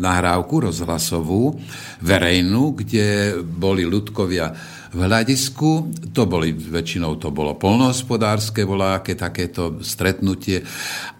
[0.00, 1.58] nahrávku rozhlasovú,
[2.00, 4.48] verejnú, kde boli ľudkovia
[4.94, 10.62] v hľadisku, to boli, väčšinou to bolo polnohospodárske voláke, takéto stretnutie.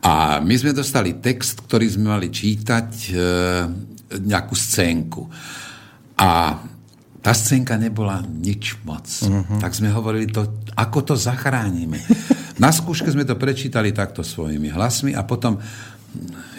[0.06, 3.12] A my sme dostali text, ktorý sme mali čítať e,
[4.24, 5.26] nejakú scénku.
[6.22, 6.54] A
[7.24, 9.08] tá scénka nebola nič moc.
[9.24, 9.56] Uh-huh.
[9.56, 11.96] Tak sme hovorili, to, ako to zachránime.
[12.62, 15.56] Na skúške sme to prečítali takto svojimi hlasmi a potom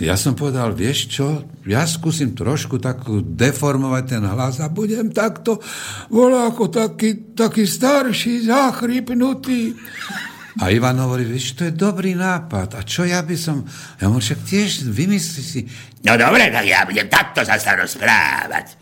[0.03, 5.63] ja som povedal, vieš čo, ja skúsim trošku takú deformovať ten hlas a budem takto,
[6.11, 9.71] volá ako taký, taký starší, zachrypnutý.
[10.55, 12.79] A Ivan hovorí, vieš, to je dobrý nápad.
[12.79, 13.67] A čo ja by som...
[13.99, 15.61] Ja mu však tiež vymyslí si...
[16.07, 18.79] No dobre, tak ja budem takto sa rozprávať.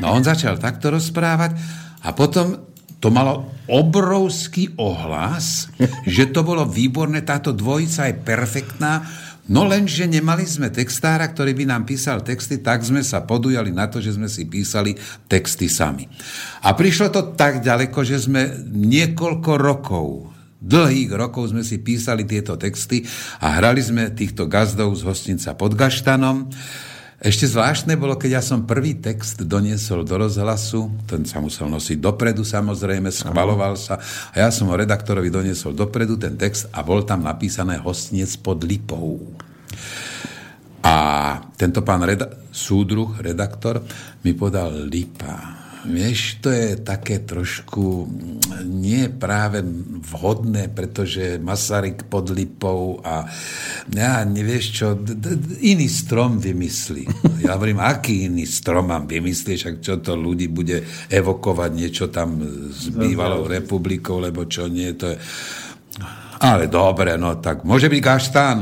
[0.00, 1.60] No on začal takto rozprávať
[2.00, 5.68] a potom to malo obrovský ohlas,
[6.08, 9.04] že to bolo výborné, táto dvojica je perfektná,
[9.48, 13.88] no lenže nemali sme textára, ktorý by nám písal texty, tak sme sa podujali na
[13.88, 14.96] to, že sme si písali
[15.28, 16.08] texty sami.
[16.64, 20.29] A prišlo to tak ďaleko, že sme niekoľko rokov
[20.60, 23.02] dlhých rokov sme si písali tieto texty
[23.40, 26.52] a hrali sme týchto gazdov z hostinca pod Gaštanom.
[27.20, 32.00] Ešte zvláštne bolo, keď ja som prvý text doniesol do rozhlasu, ten sa musel nosiť
[32.00, 34.00] dopredu samozrejme, schvaloval sa
[34.32, 38.64] a ja som ho redaktorovi doniesol dopredu ten text a bol tam napísané hostinec pod
[38.64, 39.20] Lipou.
[40.80, 40.96] A
[41.60, 43.84] tento pán reda- súdruh, redaktor,
[44.24, 45.59] mi podal Lipa.
[45.80, 49.64] Vieš, to je také trošku mm, nie práve
[50.12, 53.24] vhodné, pretože Masaryk pod Lipou a
[53.88, 57.04] ja nevieš čo, d- d- iný strom vymyslí.
[57.40, 62.44] Ja hovorím, aký iný strom mám vymyslieť, ak čo to ľudí bude evokovať niečo tam
[62.68, 65.16] s bývalou republikou, lebo čo nie, to je...
[66.40, 68.58] Ale dobre, no tak môže byť gaštán,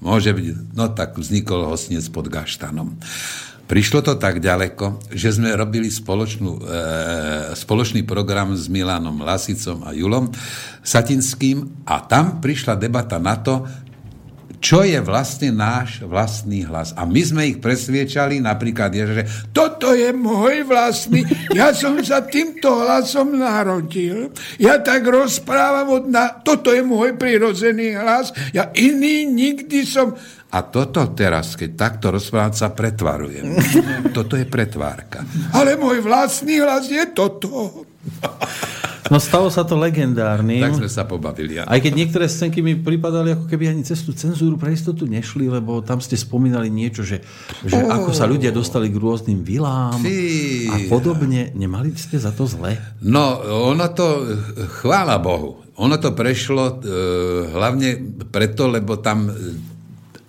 [0.00, 2.96] môže byť, no tak vznikol hostinec pod gaštanom.
[3.72, 6.62] Prišlo to tak ďaleko, že sme robili spoločnú, e,
[7.56, 10.28] spoločný program s Milanom Lasicom a Julom
[10.84, 13.64] Satinským a tam prišla debata na to,
[14.62, 16.94] čo je vlastne náš vlastný hlas.
[16.94, 22.70] A my sme ich presviečali, napríklad, že toto je môj vlastný, ja som sa týmto
[22.70, 24.30] hlasom narodil,
[24.62, 26.30] ja tak rozprávam, od na...
[26.30, 30.14] toto je môj prirodzený hlas, ja iný nikdy som...
[30.52, 33.56] A toto teraz, keď takto rozprávam, sa pretvarujem.
[34.16, 35.24] Toto je pretvárka.
[35.56, 37.88] Ale môj vlastný hlas je toto.
[39.12, 40.64] No stalo sa to legendárnym.
[40.64, 41.60] Tak sme sa pobavili.
[41.60, 41.68] Ja.
[41.68, 45.52] Aj keď niektoré scénky mi pripadali, ako keby ani cez tú cenzúru pre istotu nešli,
[45.52, 47.20] lebo tam ste spomínali niečo, že,
[47.68, 47.92] že oh.
[47.92, 50.72] ako sa ľudia dostali k rôznym vilám Fí.
[50.72, 51.52] a podobne.
[51.52, 52.72] Nemali ste za to zle?
[53.04, 53.36] No,
[53.68, 54.24] ono to,
[54.80, 56.98] chvála Bohu, ono to prešlo e,
[57.52, 58.00] hlavne
[58.32, 59.28] preto, lebo tam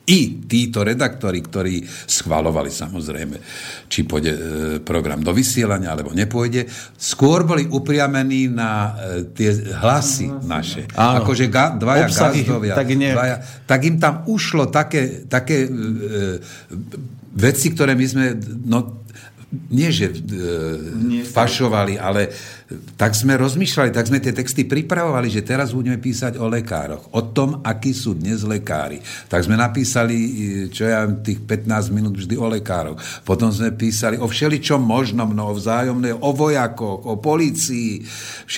[0.03, 3.39] i títo redaktori, ktorí schvalovali samozrejme,
[3.87, 4.39] či pôjde e,
[4.83, 6.67] program do vysielania, alebo nepôjde,
[6.99, 10.91] skôr boli upriamení na e, tie hlasy naše.
[10.99, 11.23] Áno.
[11.23, 15.69] Akože ga, dvaja Obsahy, gazdovia, tak nie- dvaja, tak im tam ušlo také, také e,
[17.33, 18.25] veci, ktoré my sme,
[18.67, 19.02] no,
[19.69, 20.15] nie že e,
[21.29, 22.33] fašovali, ale
[22.97, 27.21] tak sme rozmýšľali, tak sme tie texty pripravovali, že teraz budeme písať o lekároch, o
[27.29, 28.97] tom, akí sú dnes lekári.
[29.29, 30.29] Tak sme napísali, e,
[30.73, 32.97] čo ja tých 15 minút vždy o lekároch.
[33.21, 38.01] Potom sme písali o všeličom možnom, no, o vzájomné, o vojakoch, o policii.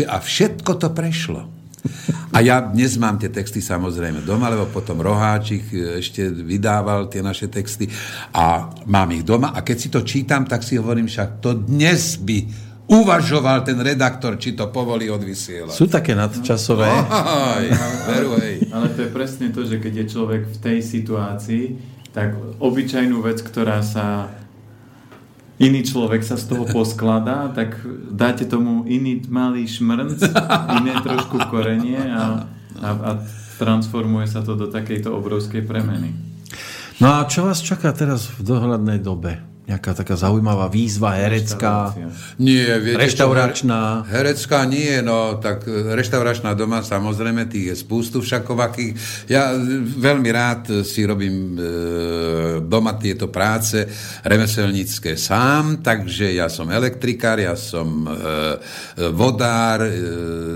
[0.07, 1.64] A všetko to prešlo.
[2.36, 7.23] A ja dnes mám tie texty samozrejme doma, lebo potom Roháčik e, ešte vydával tie
[7.23, 7.88] naše texty
[8.36, 12.19] a mám ich doma a keď si to čítam, tak si hovorím však, to dnes
[12.19, 12.43] by
[12.86, 15.73] uvažoval ten redaktor, či to povolí odvysielať.
[15.73, 16.86] Sú také nadčasové.
[16.86, 17.65] Aj,
[18.13, 18.69] veru, hej.
[18.69, 21.63] Ale to je presne to, že keď je človek v tej situácii,
[22.13, 24.29] tak obyčajnú vec, ktorá sa
[25.62, 27.80] iný človek sa z toho poskladá, tak
[28.12, 30.20] dáte tomu iný malý šmrnc,
[30.84, 32.49] iné trošku korenie a,
[32.84, 33.12] a, a
[33.56, 36.12] transformuje sa to do takejto obrovskej premeny.
[36.99, 39.55] No a čo vás čaká teraz v dohľadnej dobe?
[39.66, 41.97] Nejaká taká zaujímavá výzva herecká.
[42.38, 44.05] Nie, viete reštauračná.
[44.05, 49.26] Čo, herecká nie, no tak e, reštauračná doma, samozrejme, tých je spústu všakovakých.
[49.26, 51.59] Ja e, veľmi rád si robím e,
[52.61, 53.89] doma tieto práce
[54.22, 59.91] remeselnícke sám, takže ja som elektrikár, ja som e, e, vodár, e,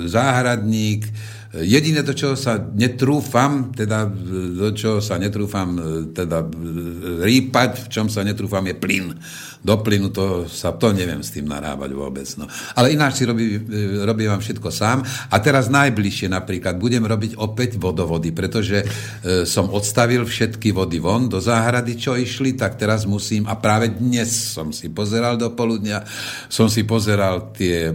[0.06, 1.10] záhradník,
[1.50, 4.06] Jediné, do čoho sa netrúfam, teda
[4.54, 5.82] do čoho sa netrúfam e,
[6.14, 6.48] teda e,
[7.26, 9.18] rýpať, v čom sa netrúfam, je plyn.
[9.66, 12.30] Do plynu to sa, to neviem s tým narábať vôbec.
[12.38, 12.46] No.
[12.78, 15.02] Ale ináč si robí, e, robím vám všetko sám.
[15.34, 18.86] A teraz najbližšie napríklad budem robiť opäť vodovody, pretože
[19.50, 24.30] som odstavil všetky vody von do záhrady, čo išli, tak teraz musím, a práve dnes
[24.30, 26.06] som si pozeral do poludnia,
[26.46, 27.90] som si pozeral tie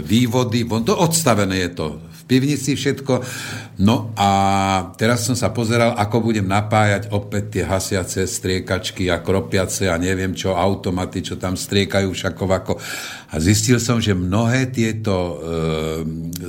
[0.00, 1.88] vývody, von, to odstavené je to
[2.24, 3.20] pivnici všetko.
[3.84, 4.30] No a
[4.94, 10.32] teraz som sa pozeral, ako budem napájať opäť tie hasiace striekačky a kropiace a neviem
[10.32, 12.78] čo, automaty, čo tam striekajú všakovako.
[13.34, 15.34] A zistil som, že mnohé tieto e,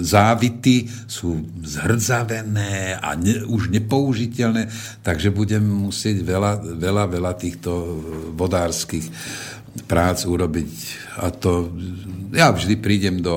[0.05, 4.69] závity sú zhrdzavené a ne, už nepoužiteľné,
[5.01, 7.71] takže budem musieť veľa, veľa, veľa týchto
[8.37, 9.09] vodárskych
[9.83, 10.71] prác urobiť.
[11.19, 11.67] A to,
[12.31, 13.35] ja vždy prídem do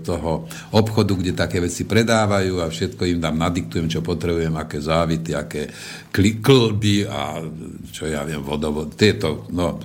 [0.00, 5.32] toho obchodu, kde také veci predávajú a všetko im tam nadiktujem, čo potrebujem, aké závity,
[5.32, 5.68] aké
[6.08, 7.40] kli, klby a
[7.88, 8.92] čo ja viem, vodovod.
[8.92, 9.80] Tieto, no,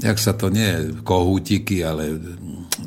[0.00, 2.16] jak sa to nie, kohútiky, ale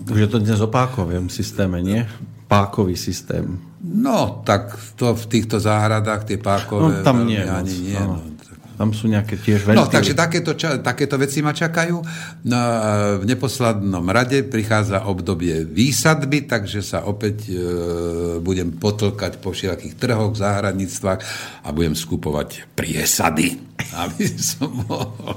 [0.06, 2.06] Už je to dnes o pákovém systéme, nie?
[2.46, 3.58] Pákový systém.
[3.82, 7.98] no, tak to v týchto záhradách, tie pákové, No, tam nie ani moc, nie.
[7.98, 8.18] áno.
[8.18, 8.35] No,
[8.76, 9.94] Tam sú nejaké tiež No, ventily.
[9.96, 11.96] takže takéto, ča, takéto veci ma čakajú.
[12.44, 12.60] No,
[13.20, 17.56] v neposlednom rade prichádza obdobie výsadby, takže sa opäť e,
[18.44, 21.20] budem potlkať po všetkých trhoch, záhradníctvách
[21.64, 23.56] a budem skupovať priesady,
[24.04, 25.36] aby som mohol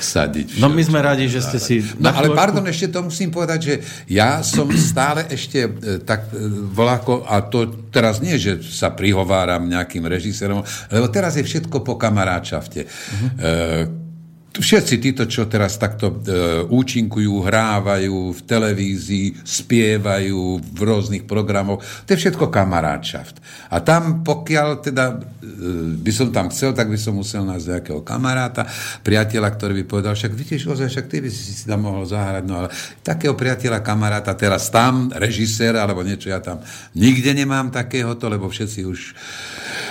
[0.00, 0.60] sadiť.
[0.60, 0.88] No my všetko.
[0.92, 1.80] sme radi, že ste si...
[1.96, 3.74] No ale pardon, ešte to musím povedať, že
[4.08, 5.70] ja som stále ešte e,
[6.04, 10.60] tak e, voláko, a to teraz nie, že sa prihováram nejakým režisérom,
[10.92, 12.84] lebo teraz je všetko po kamaráčafte.
[12.84, 14.00] Uh-huh.
[14.50, 22.18] Všetci títo, čo teraz takto e, účinkujú, hrávajú v televízii, spievajú v rôznych programoch, to
[22.18, 23.38] je všetko kamaráčaft.
[23.70, 25.16] A tam, pokiaľ teda e,
[26.02, 28.66] by som tam chcel, tak by som musel nájsť nejakého kamaráta,
[29.06, 32.42] priateľa, ktorý by povedal, však vidíš, ozaj, však ty by si si tam mohol zahrať,
[32.42, 32.74] no ale
[33.06, 36.58] takého priateľa, kamaráta, teraz tam, režisér, alebo niečo, ja tam
[36.98, 39.14] nikde nemám takéhoto, lebo všetci už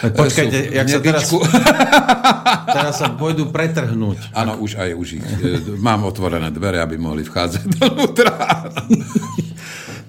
[0.02, 1.24] Počkajte, jak sa teraz,
[2.76, 4.32] teraz sa pôjdu pretrhnúť.
[4.32, 5.26] Áno, už aj už ich.
[5.26, 8.32] e, Mám otvorené dvere, aby mohli vchádzať dovnútra.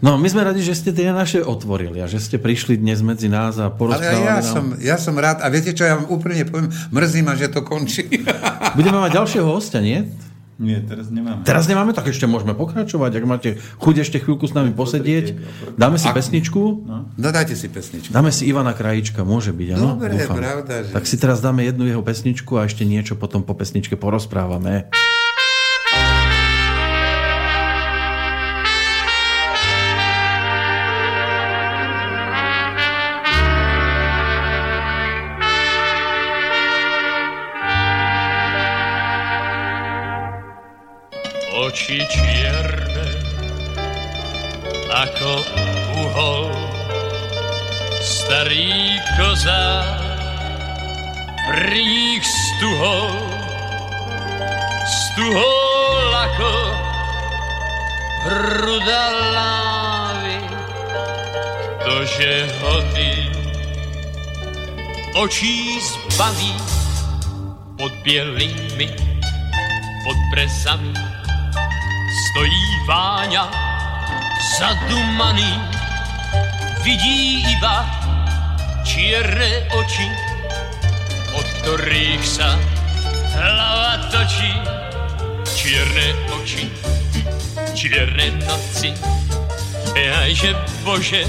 [0.00, 3.28] No, my sme radi, že ste tie naše otvorili a že ste prišli dnes medzi
[3.28, 4.48] nás a Ale porozprávali ja nám.
[4.48, 5.44] som, ja som rád.
[5.44, 8.08] A viete čo, ja vám úprimne poviem, mrzí ma, že to končí.
[8.72, 10.08] Budeme mať ďalšieho hostia, nie?
[10.60, 11.40] Nie, teraz nemáme.
[11.42, 13.10] Teraz nemáme, tak ešte môžeme pokračovať.
[13.16, 13.50] Ak máte
[13.80, 15.40] chuť ešte chvíľku s nami posedieť,
[15.74, 16.60] dáme si Ak- pesničku.
[17.16, 18.12] No dajte si pesničku.
[18.12, 19.96] Dáme si Ivana Krajíčka, môže byť, áno?
[19.96, 20.36] Dobre, Dúfam.
[20.36, 23.96] pravda, že- Tak si teraz dáme jednu jeho pesničku a ešte niečo potom po pesničke
[23.96, 24.92] porozprávame.
[41.70, 43.06] Oči čierne
[44.90, 45.38] ako
[46.02, 46.50] uhol
[48.02, 49.86] starý koza
[51.46, 53.14] pri nich stuhol
[54.82, 56.54] stuhol ako
[58.26, 60.42] hruda lávy
[61.86, 63.14] ktože ho ty
[65.14, 66.50] očí zbaví
[67.78, 68.90] pod bielými
[70.02, 71.19] pod presami
[72.10, 73.46] stojí Váňa
[74.58, 75.52] zadumaný,
[76.82, 77.86] vidí iba
[78.82, 80.08] čierne oči,
[81.38, 82.58] od ktorých sa
[83.36, 84.50] hlava točí.
[85.60, 86.72] Čierne oči,
[87.76, 88.96] čierne noci,
[89.92, 91.28] jajže Bože,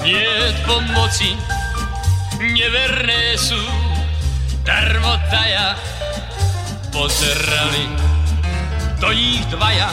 [0.00, 0.32] nie
[0.64, 1.36] pomoci,
[2.40, 3.60] neverné sú,
[4.64, 5.76] darmotaja,
[6.88, 8.17] pozerali
[8.98, 9.90] do nich dvaja.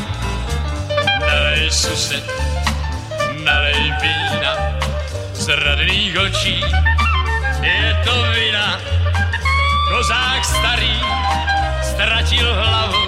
[1.21, 2.25] Nalej sused,
[3.45, 4.53] nalej vína
[5.33, 6.57] z radných očí.
[7.61, 8.81] Je to vina,
[9.93, 10.97] kozák starý
[11.85, 13.03] stratil hlavu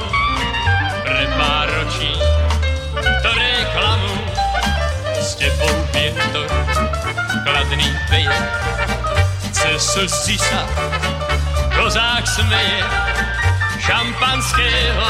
[1.02, 2.14] pre pár očí,
[3.02, 4.16] ktoré klamú
[5.18, 6.50] s tebou vietor,
[7.42, 8.38] kladný veje.
[9.50, 10.62] Cez slzy sa
[11.74, 12.82] kozák smeje,
[13.82, 15.10] šampanského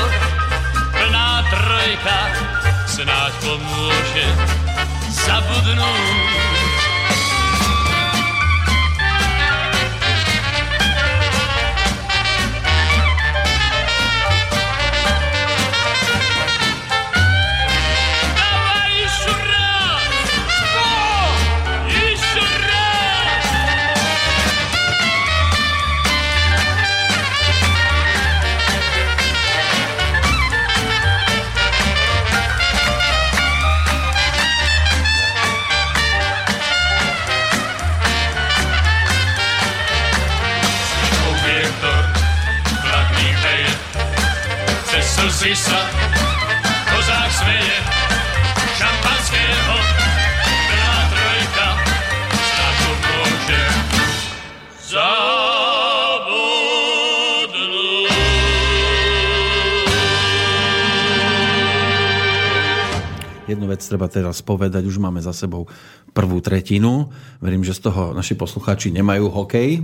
[1.52, 2.20] trojka
[2.88, 4.28] snáď pomôže
[5.12, 6.47] zabudnúť.
[45.48, 45.80] Slzy sa
[46.92, 47.80] kozák smeje,
[48.76, 49.76] šampanského,
[50.44, 51.68] plná trojka,
[52.28, 53.64] to môže
[54.92, 55.48] zabudnúť.
[63.48, 65.72] Jednu vec treba teraz povedať, už máme za sebou
[66.12, 67.08] prvú tretinu.
[67.40, 69.80] Verím, že z toho naši poslucháči nemajú hokej.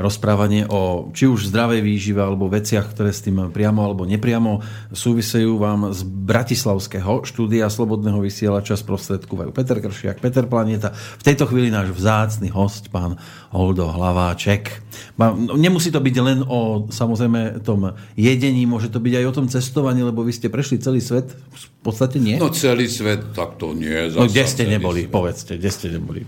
[0.00, 4.64] Rozprávanie o či už zdravej výžive alebo veciach, ktoré s tým priamo alebo nepriamo
[4.96, 10.96] súvisejú vám z Bratislavského štúdia Slobodného vysielača sprostredkovajú Peter Kršiak, Peter Planeta.
[10.96, 13.20] V tejto chvíli náš vzácny host, pán
[13.52, 14.80] Holdo Hlaváček.
[15.20, 19.46] No, Nemusí to byť len o samozrejme tom jedení, môže to byť aj o tom
[19.52, 22.40] cestovaní, lebo vy ste prešli celý svet, v podstate nie?
[22.40, 24.08] No celý svet, tak to nie.
[24.08, 25.04] No zasa kde ste neboli?
[25.04, 25.12] svet.
[25.12, 26.24] Povedzte, kde ste neboli?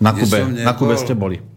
[0.00, 1.55] Na Kube, na Kube ste boli.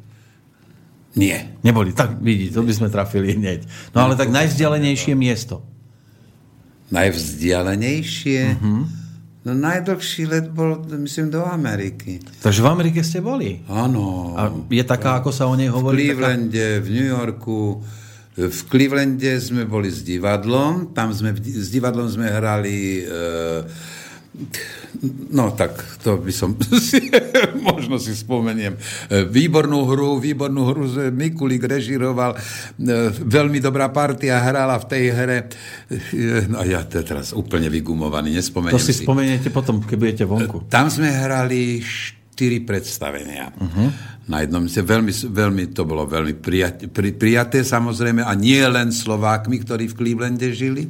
[1.17, 1.57] Nie.
[1.65, 3.65] Neboli, tak vidíte, to by sme trafili hneď.
[3.95, 5.65] No ale tak najvzdialenejšie miesto.
[6.93, 8.41] Najvzdialenejšie?
[8.57, 8.81] Mhm.
[9.39, 12.19] No najdlhší let bol, myslím, do Ameriky.
[12.43, 13.63] Takže v Amerike ste boli.
[13.71, 14.35] Áno.
[14.35, 16.11] A je taká, ako sa o nej v hovorí?
[16.11, 16.35] Taká...
[16.35, 17.59] Clevelande, v New Yorku.
[18.35, 20.91] V Clevelande sme boli s divadlom.
[20.91, 23.07] Tam sme, v s divadlom sme hrali...
[23.07, 23.97] E,
[25.31, 27.09] no tak, to by som si,
[27.69, 28.77] možno si spomeniem.
[29.09, 32.35] E, Výbornú hru, výbornú hru Mikulík režiroval.
[32.35, 32.39] E,
[33.11, 35.39] Veľmi dobrá partia hrala v tej hre.
[35.89, 39.03] E, No ja to teraz úplne vygumovaný, nespomeniem To si si.
[39.03, 40.65] spomeniete potom, keď budete vonku.
[40.71, 43.51] Tam sme hrali štyri predstavenia.
[43.51, 43.91] Uh-huh.
[44.31, 48.93] Na jednom mieste veľmi, veľmi, to bolo veľmi prijaté, pri, prijaté samozrejme a nie len
[48.93, 50.87] Slovákmi, ktorí v Clevelande žili.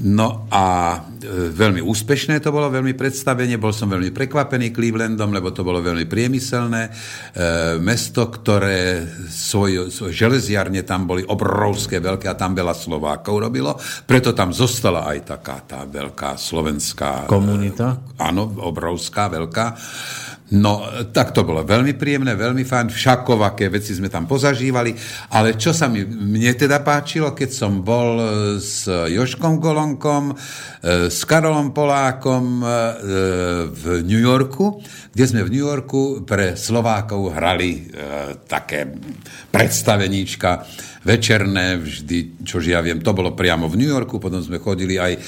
[0.00, 5.52] No a e, veľmi úspešné to bolo, veľmi predstavenie, bol som veľmi prekvapený Clevelandom, lebo
[5.52, 6.82] to bolo veľmi priemyselné.
[6.88, 6.90] E,
[7.84, 13.76] mesto, ktoré svoj, svoj železiarne tam boli obrovské, veľké a tam veľa Slovákov robilo,
[14.08, 17.28] preto tam zostala aj taká tá veľká slovenská...
[17.28, 18.16] Komunita?
[18.16, 19.66] E, áno, obrovská, veľká.
[20.50, 20.82] No,
[21.14, 24.90] tak to bolo veľmi príjemné, veľmi fajn, všakovaké veci sme tam pozažívali,
[25.30, 28.26] ale čo sa mi mne teda páčilo, keď som bol e,
[28.58, 32.68] s Joškom Golonkom, e, s Karolom Polákom e,
[33.70, 37.90] v New Yorku, kde sme v New Yorku pre Slovákov hrali
[38.46, 38.86] také
[39.50, 40.66] predstaveníčka
[41.00, 45.12] večerné, vždy, čož ja viem, to bolo priamo v New Yorku, potom sme chodili aj
[45.16, 45.20] e,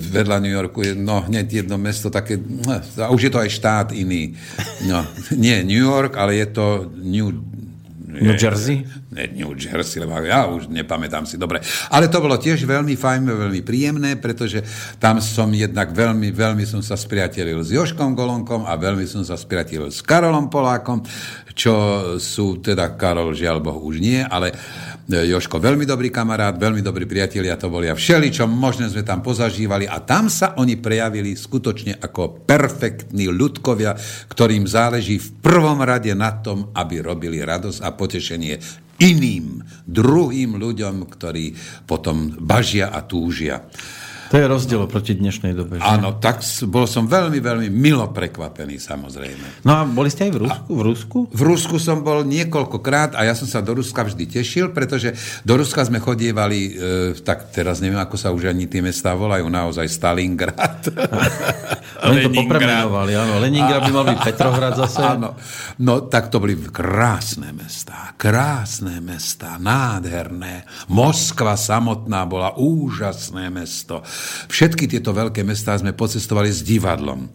[0.00, 3.88] vedľa New Yorku, no hneď jedno mesto také, no, a už je to aj štát
[3.92, 4.32] iný.
[4.88, 5.04] No,
[5.36, 7.52] nie New York, ale je to New
[8.14, 8.86] New Jersey?
[9.14, 11.62] Ne, New Jersey, lebo ja už nepamätám si dobre.
[11.86, 14.58] Ale to bolo tiež veľmi fajn, veľmi príjemné, pretože
[14.98, 19.38] tam som jednak veľmi, veľmi som sa spriatelil s Joškom Golonkom a veľmi som sa
[19.38, 21.06] spriatelil s Karolom Polákom,
[21.54, 21.72] čo
[22.18, 24.50] sú teda Karol, žiaľ Boh, už nie, ale
[25.06, 29.22] Joško veľmi dobrý kamarát, veľmi dobrí priatelia to boli a všeli, čo možné sme tam
[29.22, 33.94] pozažívali a tam sa oni prejavili skutočne ako perfektní ľudkovia,
[34.26, 41.06] ktorým záleží v prvom rade na tom, aby robili radosť a potešenie iným, druhým ľuďom,
[41.10, 43.64] ktorí potom bažia a túžia.
[44.34, 45.78] To je rozdiel proti dnešnej dobe.
[45.78, 45.86] Že?
[45.86, 49.62] Áno, tak bol som veľmi, veľmi milo prekvapený, samozrejme.
[49.62, 50.58] No a boli ste aj v Rusku?
[50.58, 51.18] A, v Rusku?
[51.30, 55.14] V Rusku som bol niekoľkokrát a ja som sa do Ruska vždy tešil, pretože
[55.46, 56.70] do Ruska sme chodievali, e,
[57.22, 60.82] tak teraz neviem, ako sa už ani tie mestá volajú, naozaj Stalingrad.
[62.04, 63.40] Oni to popremenovali, áno.
[63.40, 65.00] Leningrad by mal byť Petrohrad zase.
[65.14, 65.38] Áno.
[65.80, 70.68] No, tak to boli krásne mestá, krásne mestá, nádherné.
[70.92, 74.04] Moskva samotná bola úžasné mesto.
[74.48, 77.28] Všetky tieto veľké mestá sme pocestovali s divadlom.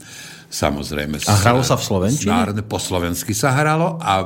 [0.50, 1.22] Samozrejme.
[1.30, 2.34] A hralo sa v Slovenčine?
[2.34, 4.26] Národne, po slovensky sa hralo a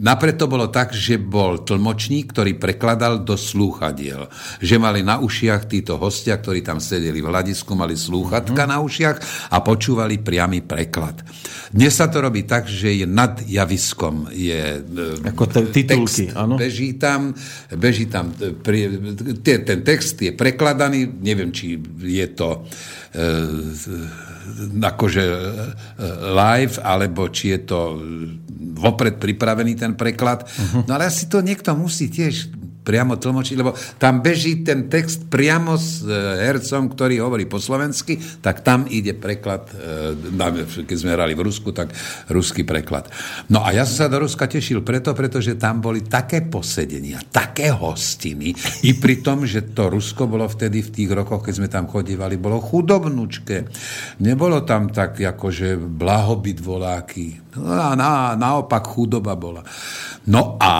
[0.00, 4.32] napred to bolo tak, že bol tlmočník, ktorý prekladal do slúchadiel.
[4.56, 8.72] Že mali na ušiach títo hostia, ktorí tam sedeli v hľadisku, mali slúchatka mm-hmm.
[8.72, 9.16] na ušiach
[9.52, 11.28] a počúvali priamy preklad.
[11.68, 14.32] Dnes sa to robí tak, že je nad javiskom.
[14.32, 14.80] Je,
[15.28, 16.56] Ako te, titulky, text, áno.
[16.56, 17.36] Beží tam,
[17.76, 18.32] beží tam
[19.44, 22.64] ten text je prekladaný, neviem, či je to
[23.12, 23.20] e,
[24.80, 25.36] akože e,
[26.34, 27.80] live, alebo či je to
[28.80, 30.46] vopred pripravený ten preklad.
[30.46, 30.82] Uh-huh.
[30.88, 32.48] No ale asi to niekto musí tiež
[32.80, 36.10] priamo tlmočiť, lebo tam beží ten text priamo s e,
[36.48, 41.70] hercom, ktorý hovorí po slovensky, tak tam ide preklad, e, keď sme hrali v Rusku,
[41.76, 41.92] tak
[42.32, 43.12] ruský preklad.
[43.52, 47.68] No a ja som sa do Ruska tešil preto, pretože tam boli také posedenia, také
[47.70, 51.84] hostiny, i pri tom, že to Rusko bolo vtedy v tých rokoch, keď sme tam
[51.86, 53.68] chodívali, bolo chudobnučké.
[54.24, 57.49] Nebolo tam tak, akože blahobyt voláky.
[57.56, 59.66] No a na, naopak chudoba bola.
[60.30, 60.72] No a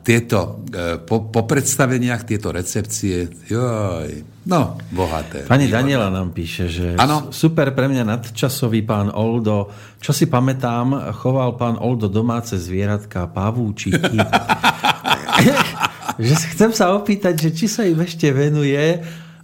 [0.00, 5.44] tieto, e, po, po predstaveniach tieto recepcie, joj, no, bohaté.
[5.44, 7.28] Pani Daniela nám píše, že ano?
[7.28, 9.68] super pre mňa nadčasový pán Oldo.
[10.00, 14.16] Čo si pamätám, choval pán Oldo domáce zvieratka, pavúčiky.
[16.18, 19.02] že chcem sa opýtať, že či sa im ešte venuje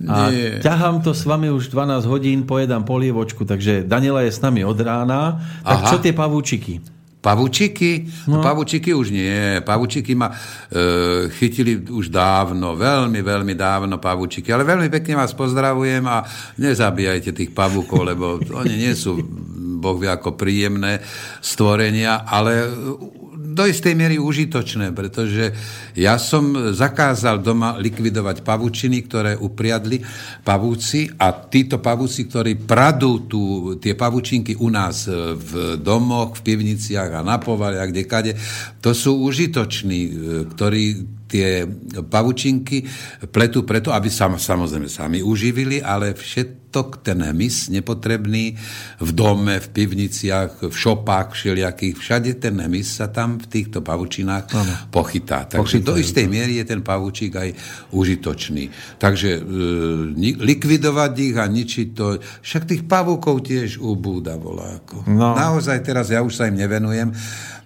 [0.09, 0.65] a Nie.
[0.65, 4.79] ťahám to s vami už 12 hodín, pojedám polievočku, takže Daniela je s nami od
[4.81, 5.41] rána.
[5.61, 5.89] Tak Aha.
[5.93, 6.81] čo tie pavúčiky?
[7.21, 8.09] Pavučiky?
[8.33, 8.41] No.
[8.41, 9.61] Pavučiky už nie.
[9.61, 14.49] Pavučiky ma e, chytili už dávno, veľmi, veľmi dávno pavučiky.
[14.49, 16.25] Ale veľmi pekne vás pozdravujem a
[16.57, 19.21] nezabíjajte tých pavúkov, lebo oni nie sú,
[19.77, 21.05] boh vie, ako príjemné
[21.45, 22.73] stvorenia, ale
[23.53, 25.53] do istej miery užitočné, pretože
[25.99, 30.01] ja som zakázal doma likvidovať pavučiny, ktoré upriadli
[30.41, 33.41] pavúci a títo pavúci, ktorí pradú tu,
[33.83, 38.39] tie pavučinky u nás v domoch, v pivniciach a na povali a kdekade,
[38.81, 40.01] to sú užitoční,
[40.57, 41.63] ktorí tie
[42.11, 42.83] pavučinky
[43.31, 48.59] pletú preto, aby sa samozrejme sami uživili, ale všetok ten hmyz nepotrebný
[48.99, 54.45] v dome, v pivniciach, v šopách všelijakých, všade ten hmyz sa tam v týchto pavučinách
[54.51, 54.75] ano.
[54.91, 55.47] pochytá.
[55.47, 55.87] Takže Pochytajú.
[55.87, 57.51] do istej miery je ten pavučík aj
[57.95, 58.99] užitočný.
[58.99, 59.43] Takže e,
[60.43, 65.07] likvidovať ich a ničiť to, však tých pavúkov tiež ubúda voláko.
[65.07, 65.39] No.
[65.39, 67.15] Naozaj teraz ja už sa im nevenujem,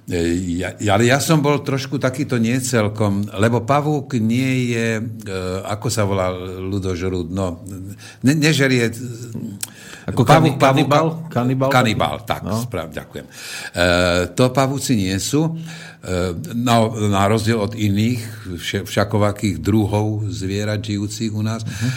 [0.05, 5.34] ja, ale ja som bol trošku takýto niecelkom, lebo pavúk nie je, e,
[5.64, 6.28] ako sa volá
[6.61, 7.64] ľudožrúd, no,
[8.20, 8.92] ne, nežerie
[10.05, 11.24] Ako Pavúk, kanibal?
[11.32, 11.70] Kanibal?
[11.72, 12.61] Kanibal, tak, No.
[12.61, 12.68] no.
[12.68, 13.24] správ, ďakujem.
[13.72, 13.84] E,
[14.36, 15.48] to pavúci nie sú.
[15.48, 15.57] E,
[16.52, 16.76] na,
[17.09, 18.20] na rozdiel od iných
[18.84, 21.90] všakovakých druhov zvierat žijúcich u nás uh-huh.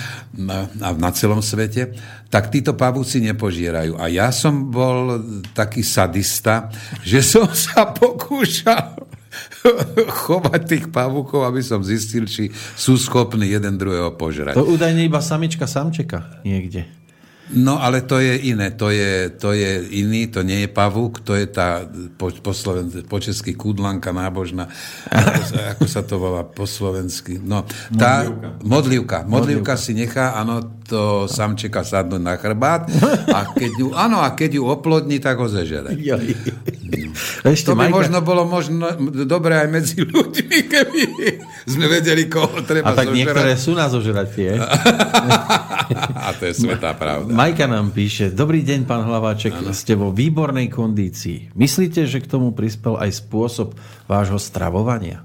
[0.71, 1.91] na, na celom svete,
[2.31, 3.99] tak títo pavúci nepožierajú.
[3.99, 5.19] A ja som bol
[5.51, 6.71] taký sadista,
[7.03, 9.07] že som sa pokúšal
[10.23, 12.47] chovať tých pavúkov, aby som zistil, či
[12.79, 14.55] sú schopní jeden druhého požrať.
[14.55, 16.87] To údajne iba samička samčeka niekde.
[17.47, 21.31] No, ale to je iné, to je, to je iný, to nie je pavúk, to
[21.31, 21.87] je tá
[22.19, 24.67] po, po, Sloven, po česky kudlanka nábožná,
[25.07, 27.39] ako sa, ako sa to volá po slovensky.
[27.39, 27.63] No,
[27.95, 28.27] tá,
[28.67, 29.23] modlivka.
[29.23, 29.79] modlivka.
[29.79, 32.91] si nechá, áno, to samčeka sadnúť na chrbát
[33.31, 35.95] a keď ju, áno, a keď ju oplodní, tak ho zežere.
[37.47, 38.85] Ešte To by Majka, možno bolo možno
[39.25, 41.01] dobré aj medzi ľuďmi, keby
[41.67, 43.17] sme vedeli, koho treba A tak zožrať.
[43.17, 44.55] niektoré sú na zožratie.
[46.27, 47.31] A to je svetá pravda.
[47.31, 51.55] Majka nám píše, dobrý deň, pán Hlaváček, ste vo výbornej kondícii.
[51.55, 53.75] Myslíte, že k tomu prispel aj spôsob
[54.07, 55.23] vášho stravovania?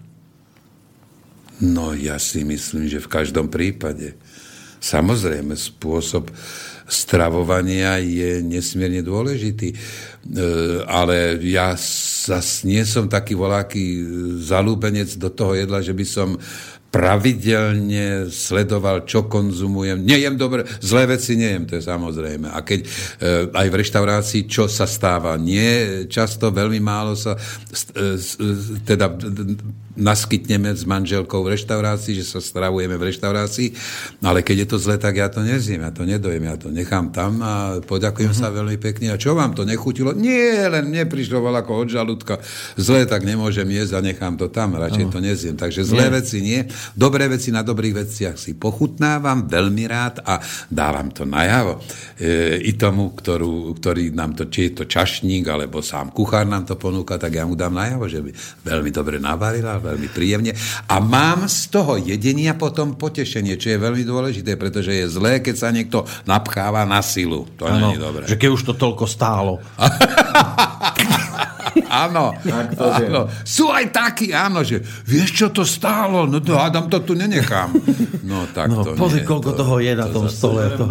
[1.63, 4.19] No ja si myslím, že v každom prípade.
[4.83, 6.31] Samozrejme, spôsob
[6.93, 9.76] stravovania je nesmierne dôležitý, e,
[10.84, 11.72] ale ja
[12.22, 14.05] zas nie som taký voláky
[14.45, 16.36] zalúbenec do toho jedla, že by som
[16.93, 20.05] pravidelne sledoval, čo konzumujem.
[20.05, 22.53] Nejem dobre, zlé veci nejem, to je samozrejme.
[22.53, 22.88] A keď e,
[23.49, 25.40] aj v reštaurácii, čo sa stáva?
[25.40, 27.40] Nie, často veľmi málo sa e,
[27.97, 28.45] e,
[28.84, 29.09] teda
[29.97, 33.68] naskytneme s manželkou v reštaurácii, že sa stravujeme v reštaurácii,
[34.24, 37.12] ale keď je to zle, tak ja to nezjem, ja to nedojem, ja to nechám
[37.12, 39.12] tam a poďakujem sa veľmi pekne.
[39.12, 40.16] A čo vám to nechutilo?
[40.16, 42.40] Nie, len mne prišlo ako od žalúdka.
[42.80, 45.57] Zlé, tak nemôžem jesť a nechám to tam, radšej to nezjem.
[45.61, 46.64] Takže zlé veci nie.
[46.97, 50.40] Dobré veci na dobrých veciach si pochutnávam veľmi rád a
[50.72, 51.84] dávam to najavo.
[52.16, 56.64] E, I tomu, ktorú, ktorý nám to, či je to čašník, alebo sám kuchár nám
[56.64, 58.30] to ponúka, tak ja mu dám najavo, že by
[58.64, 60.55] veľmi dobre navarila, veľmi príjemne.
[60.87, 65.55] A mám z toho jedenia potom potešenie, čo je veľmi dôležité, pretože je zlé, keď
[65.59, 67.51] sa niekto napcháva na silu.
[67.59, 68.24] To nie je dobré.
[68.30, 69.59] že keď už to toľko stálo.
[72.05, 72.33] Áno,
[72.76, 73.28] to áno.
[73.45, 76.24] Sú aj takí, áno, že vieš, čo to stálo?
[76.24, 77.68] No to hádam, to tu nenechám.
[78.24, 80.72] No tak No, to pozri, nie, koľko to, toho je na tom stole.
[80.76, 80.85] To...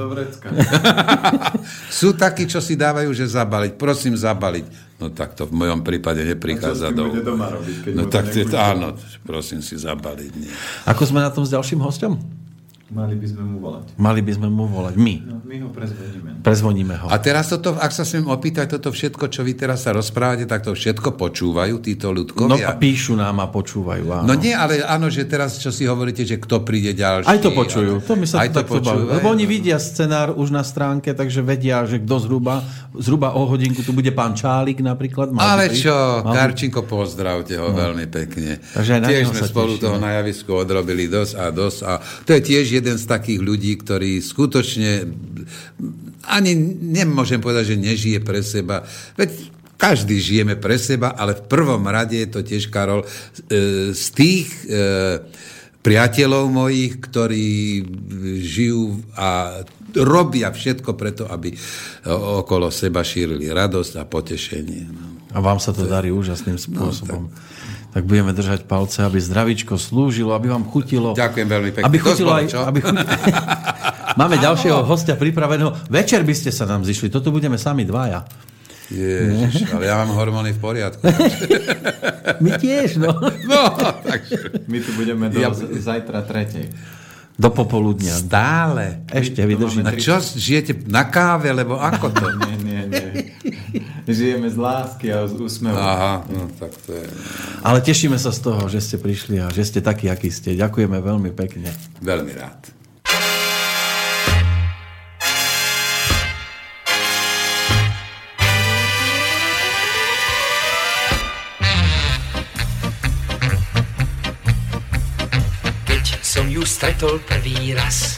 [2.02, 3.78] Sú takí, čo si dávajú, že zabaliť.
[3.78, 4.66] Prosím, zabaliť.
[5.02, 7.10] No tak to v mojom prípade neprichádza do...
[7.10, 8.88] bude doma robiť, keď No to tak to, áno,
[9.26, 10.32] prosím si zabaliť.
[10.38, 10.54] Nie.
[10.86, 12.22] Ako sme na tom s ďalším hostom?
[12.92, 13.86] Mali by sme mu volať.
[13.96, 15.00] Mali by sme mu volať.
[15.00, 15.16] My.
[15.18, 16.44] No, my ho prezvoníme.
[16.44, 17.08] Prezvoníme ho.
[17.08, 20.62] A teraz toto, ak sa smiem opýtať, toto všetko, čo vy teraz sa rozprávate, tak
[20.62, 22.68] to všetko počúvajú títo No ľudkovia?
[22.68, 24.04] a píšu nám a počúvajú.
[24.12, 24.28] Áno.
[24.28, 27.32] No nie, ale áno, že teraz, čo si hovoríte, že kto príde ďalší.
[27.32, 28.04] Aj to počujú.
[28.04, 29.08] To mi sa aj to počúvajú.
[29.08, 32.60] Lebo oni vidia scenár už na stránke, takže vedia, že kto zhruba,
[32.94, 35.32] zhruba o hodinku tu bude pán Čálik napríklad.
[35.32, 38.60] Mal Ale čo, Mal Karčinko, pozdravte ho veľmi pekne.
[38.60, 39.84] Takže aj na tiež sme sa spolu tešíme.
[39.88, 41.80] toho na javisku odrobili dosť a dosť.
[41.88, 41.92] A
[42.28, 45.06] to je tiež jeden z takých ľudí, ktorí skutočne
[46.26, 46.52] ani
[46.82, 48.82] nemôžem povedať, že nežije pre seba.
[49.14, 53.08] Veď každý žijeme pre seba, ale v prvom rade je to tiež, Karol, e,
[53.94, 55.18] z tých e,
[55.82, 57.82] priateľov mojich, ktorí
[58.46, 59.62] žijú a
[59.98, 61.58] robia všetko preto, aby
[62.06, 64.82] okolo seba šírili radosť a potešenie.
[64.94, 65.06] No.
[65.34, 67.34] A vám sa to darí úžasným spôsobom.
[67.34, 67.61] tak.
[68.00, 71.12] Budeme držať palce, aby zdravičko slúžilo, aby vám chutilo.
[71.12, 71.88] Ďakujem veľmi pekne.
[71.92, 72.46] Aby chutilo aj...
[72.56, 73.04] Aby chutilo...
[74.20, 75.92] Máme ďalšieho hostia pripraveného.
[75.92, 77.12] Večer by ste sa nám zišli.
[77.12, 78.24] Toto budeme sami dvaja.
[78.92, 81.00] Ježiš, ale ja mám hormóny v poriadku.
[82.44, 83.16] My tiež, no.
[83.52, 83.72] No,
[84.04, 84.68] takže...
[84.68, 86.68] My tu budeme do Ja- zajtra tretej.
[87.42, 88.14] Do popoludnia.
[88.14, 89.02] Stále.
[89.10, 89.90] Ešte vydržím.
[89.90, 92.26] A čo, žijete na káve, lebo ako to?
[92.42, 93.08] Nie, nie, nie.
[94.06, 95.78] Žijeme z lásky a z úsmevu.
[95.78, 97.06] Aha, no tak to je
[97.66, 100.54] Ale tešíme sa z toho, že ste prišli a že ste takí, akí ste.
[100.54, 101.72] Ďakujeme veľmi pekne.
[102.04, 102.81] veľmi rád.
[116.82, 118.18] Stretol prvý raz,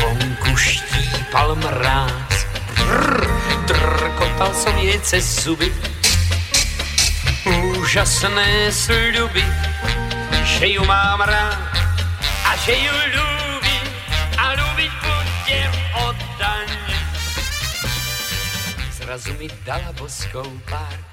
[0.00, 2.48] vonku štípal mráz.
[2.72, 3.20] Drr,
[3.68, 5.68] drkotal som jej cez zuby,
[7.44, 9.44] úžasné sľuby,
[10.56, 11.60] že ju mám rád
[12.48, 13.84] a že ju ľúbim
[14.40, 15.72] a ľúbiť budem
[16.08, 16.96] oddane.
[18.88, 21.11] Zrazu mi dala boskou pár